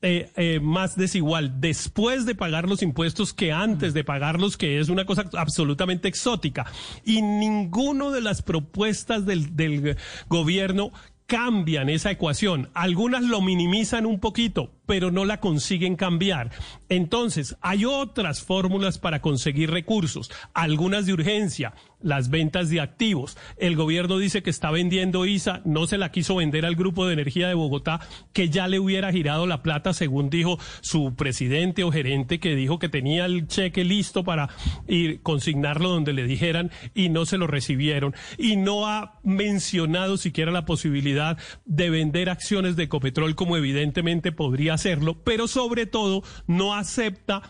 eh, 0.02 0.30
eh, 0.36 0.60
más 0.60 0.96
desigual 0.96 1.60
después 1.60 2.28
de 2.28 2.36
pagar 2.36 2.70
los 2.70 2.84
impuestos 2.84 3.34
que 3.34 3.52
antes 3.52 3.96
de 3.96 4.04
pagarlos, 4.04 4.56
que 4.56 4.80
es 4.80 4.90
una 4.90 5.06
cosa 5.06 5.26
absolutamente 5.34 6.08
exótica. 6.08 6.66
Y 7.04 7.22
ninguno 7.22 8.12
de 8.12 8.22
las 8.22 8.42
propuestas 8.42 9.26
del, 9.26 9.56
del 9.56 9.98
gobierno 10.28 10.92
cambian 11.26 11.90
esa 11.90 12.12
ecuación. 12.12 12.70
Algunas 12.74 13.24
lo 13.24 13.42
minimizan 13.42 14.06
un 14.06 14.20
poquito, 14.20 14.72
pero 14.88 15.12
no 15.12 15.26
la 15.26 15.40
consiguen 15.40 15.96
cambiar. 15.96 16.50
Entonces, 16.90 17.56
hay 17.62 17.86
otras 17.86 18.42
fórmulas 18.42 18.98
para 18.98 19.22
conseguir 19.22 19.70
recursos, 19.70 20.32
algunas 20.56 21.06
de 21.06 21.14
urgencia, 21.14 21.76
las 22.02 22.30
ventas 22.30 22.70
de 22.70 22.80
activos. 22.80 23.38
El 23.58 23.76
gobierno 23.76 24.18
dice 24.18 24.42
que 24.42 24.50
está 24.50 24.72
vendiendo 24.72 25.26
ISA, 25.26 25.62
no 25.66 25.88
se 25.88 25.98
la 25.98 26.12
quiso 26.12 26.36
vender 26.36 26.66
al 26.66 26.76
Grupo 26.76 27.06
de 27.06 27.14
Energía 27.14 27.48
de 27.48 27.54
Bogotá, 27.54 28.00
que 28.34 28.50
ya 28.50 28.68
le 28.68 28.80
hubiera 28.80 29.12
girado 29.12 29.48
la 29.48 29.64
plata, 29.64 29.94
según 29.94 30.30
dijo 30.30 30.58
su 30.82 31.16
presidente 31.16 31.84
o 31.84 31.92
gerente, 31.92 32.40
que 32.40 32.56
dijo 32.56 32.80
que 32.80 32.90
tenía 32.90 33.26
el 33.26 33.48
cheque 33.48 33.84
listo 33.84 34.24
para 34.24 34.50
ir 34.88 35.22
consignarlo 35.22 35.90
donde 35.90 36.14
le 36.14 36.24
dijeran 36.24 36.72
y 36.96 37.10
no 37.10 37.26
se 37.26 37.38
lo 37.38 37.48
recibieron. 37.48 38.16
Y 38.38 38.56
no 38.56 38.88
ha 38.88 39.20
mencionado 39.24 40.18
siquiera 40.18 40.52
la 40.52 40.66
posibilidad 40.66 41.38
de 41.66 41.90
vender 41.90 42.30
acciones 42.30 42.76
de 42.76 42.84
Ecopetrol 42.84 43.36
como 43.36 43.58
evidentemente 43.58 44.32
podría 44.32 44.77
hacerlo, 44.78 45.18
pero 45.24 45.48
sobre 45.48 45.86
todo 45.86 46.24
no 46.48 46.74
acepta 46.74 47.44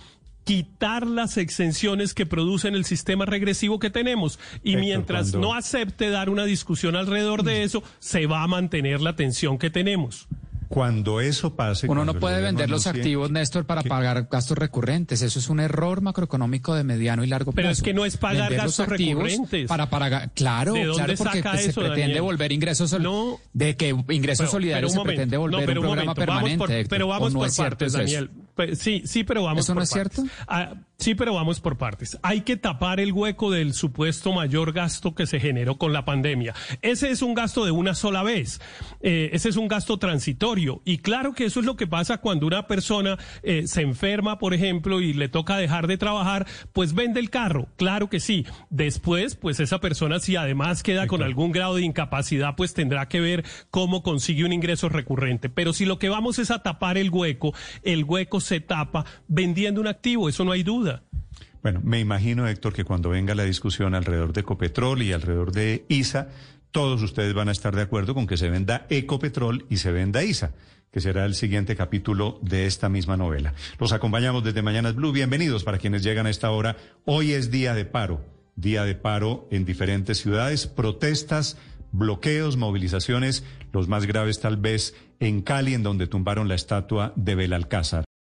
quitar 0.47 1.05
las 1.05 1.35
exenciones 1.35 2.13
que 2.13 2.25
producen 2.25 2.73
el 2.73 2.85
sistema 2.85 3.25
regresivo 3.25 3.79
que 3.79 3.89
tenemos. 3.89 4.39
Y 4.63 4.77
mientras 4.77 5.33
no 5.33 5.53
acepte 5.53 6.09
dar 6.09 6.29
una 6.29 6.45
discusión 6.45 6.95
alrededor 6.95 7.43
de 7.43 7.63
eso, 7.63 7.83
se 7.99 8.27
va 8.27 8.43
a 8.43 8.47
mantener 8.47 9.01
la 9.01 9.17
tensión 9.17 9.57
que 9.57 9.69
tenemos. 9.69 10.27
Cuando 10.67 11.21
eso 11.21 11.55
pase. 11.55 11.87
Uno 11.87 12.05
no 12.05 12.13
puede 12.15 12.41
vender 12.41 12.69
los 12.69 12.87
activos, 12.87 13.31
Néstor, 13.31 13.65
para 13.65 13.83
pagar 13.83 14.27
gastos 14.29 14.57
recurrentes. 14.57 15.21
Eso 15.21 15.39
es 15.39 15.49
un 15.49 15.59
error 15.59 16.01
macroeconómico 16.01 16.75
de 16.75 16.83
mediano 16.83 17.23
y 17.23 17.27
largo 17.27 17.51
plazo. 17.51 17.55
Pero 17.55 17.69
es 17.69 17.81
que 17.81 17.93
no 17.93 18.05
es 18.05 18.17
pagar 18.17 18.53
gastos 18.53 18.87
recurrentes. 18.87 19.67
Para, 19.67 19.89
para, 19.89 20.27
claro, 20.29 20.73
claro, 20.73 21.13
porque 21.17 21.43
se 21.59 21.73
pretende 21.73 22.19
volver 22.19 22.51
ingresos 22.51 22.97
no, 22.99 23.39
de 23.53 23.75
que 23.75 23.95
ingresos 24.09 24.49
solidarios 24.49 24.91
se 24.91 24.99
pretende 25.01 25.37
volver 25.37 25.77
un, 25.77 25.85
programa 25.85 26.15
permanente. 26.15 26.85
pero 26.89 27.07
vamos 27.07 27.33
por 27.33 27.55
partes, 27.55 27.93
Daniel. 27.93 28.29
Sí, 28.73 29.03
sí, 29.05 29.23
pero 29.23 29.43
vamos 29.43 29.65
¿Eso 29.65 29.75
no 29.75 29.81
es 29.81 29.89
cierto? 29.89 30.23
Ah, 30.47 30.73
sí, 30.97 31.15
pero 31.15 31.33
vamos 31.33 31.59
por 31.59 31.77
partes. 31.77 32.17
Hay 32.23 32.41
que 32.41 32.57
tapar 32.57 32.99
el 32.99 33.11
hueco 33.11 33.51
del 33.51 33.73
supuesto 33.73 34.33
mayor 34.33 34.73
gasto 34.73 35.15
que 35.15 35.27
se 35.27 35.39
generó 35.39 35.77
con 35.77 35.93
la 35.93 36.05
pandemia. 36.05 36.53
Ese 36.81 37.09
es 37.09 37.21
un 37.21 37.33
gasto 37.33 37.65
de 37.65 37.71
una 37.71 37.95
sola 37.95 38.23
vez. 38.23 38.59
Eh, 39.01 39.29
ese 39.33 39.49
es 39.49 39.57
un 39.57 39.67
gasto 39.67 39.97
transitorio. 39.97 40.81
Y 40.85 40.99
claro 40.99 41.33
que 41.33 41.45
eso 41.45 41.59
es 41.59 41.65
lo 41.65 41.75
que 41.75 41.87
pasa 41.87 42.17
cuando 42.17 42.47
una 42.47 42.67
persona 42.67 43.17
eh, 43.43 43.67
se 43.67 43.81
enferma, 43.81 44.39
por 44.39 44.53
ejemplo, 44.53 45.01
y 45.01 45.13
le 45.13 45.29
toca 45.29 45.57
dejar 45.57 45.87
de 45.87 45.97
trabajar, 45.97 46.47
pues 46.73 46.93
vende 46.93 47.19
el 47.19 47.29
carro. 47.29 47.67
Claro 47.77 48.09
que 48.09 48.19
sí. 48.19 48.45
Después, 48.69 49.35
pues 49.35 49.59
esa 49.59 49.79
persona, 49.79 50.19
si 50.19 50.35
además 50.35 50.83
queda 50.83 51.07
con 51.07 51.23
algún 51.23 51.51
grado 51.51 51.75
de 51.75 51.83
incapacidad, 51.83 52.55
pues 52.55 52.73
tendrá 52.73 53.07
que 53.07 53.19
ver 53.19 53.45
cómo 53.71 54.03
consigue 54.03 54.45
un 54.45 54.53
ingreso 54.53 54.89
recurrente. 54.89 55.49
Pero 55.49 55.73
si 55.73 55.85
lo 55.85 55.99
que 55.99 56.09
vamos 56.09 56.39
es 56.39 56.51
a 56.51 56.63
tapar 56.63 56.97
el 56.97 57.09
hueco, 57.09 57.53
el 57.83 58.03
hueco 58.03 58.39
se 58.39 58.59
tapa 58.59 59.05
vendiendo 59.27 59.81
un 59.81 59.87
activo, 59.87 60.29
eso 60.29 60.43
no 60.43 60.51
hay 60.51 60.63
duda. 60.63 60.86
Bueno, 61.61 61.81
me 61.83 61.99
imagino, 61.99 62.47
Héctor, 62.47 62.73
que 62.73 62.83
cuando 62.83 63.09
venga 63.09 63.35
la 63.35 63.43
discusión 63.43 63.95
alrededor 63.95 64.33
de 64.33 64.41
Ecopetrol 64.41 65.01
y 65.01 65.11
alrededor 65.11 65.51
de 65.51 65.85
ISA, 65.89 66.29
todos 66.71 67.01
ustedes 67.01 67.33
van 67.33 67.49
a 67.49 67.51
estar 67.51 67.75
de 67.75 67.81
acuerdo 67.81 68.13
con 68.13 68.27
que 68.27 68.37
se 68.37 68.49
venda 68.49 68.85
Ecopetrol 68.89 69.65
y 69.69 69.77
se 69.77 69.91
venda 69.91 70.23
ISA, 70.23 70.51
que 70.91 71.01
será 71.01 71.25
el 71.25 71.33
siguiente 71.33 71.75
capítulo 71.75 72.39
de 72.41 72.65
esta 72.65 72.89
misma 72.89 73.17
novela. 73.17 73.53
Los 73.79 73.93
acompañamos 73.93 74.43
desde 74.43 74.61
Mañanas 74.61 74.95
Blue. 74.95 75.11
Bienvenidos 75.11 75.63
para 75.63 75.77
quienes 75.77 76.03
llegan 76.03 76.27
a 76.27 76.29
esta 76.29 76.51
hora. 76.51 76.77
Hoy 77.05 77.31
es 77.33 77.51
día 77.51 77.73
de 77.73 77.85
paro, 77.85 78.21
día 78.55 78.83
de 78.83 78.95
paro 78.95 79.47
en 79.51 79.65
diferentes 79.65 80.19
ciudades, 80.19 80.67
protestas, 80.67 81.57
bloqueos, 81.91 82.57
movilizaciones, 82.57 83.43
los 83.73 83.87
más 83.87 84.05
graves 84.05 84.39
tal 84.39 84.57
vez 84.57 84.95
en 85.19 85.41
Cali, 85.41 85.73
en 85.73 85.83
donde 85.83 86.07
tumbaron 86.07 86.47
la 86.47 86.55
estatua 86.55 87.13
de 87.15 87.35
Belalcázar. 87.35 88.06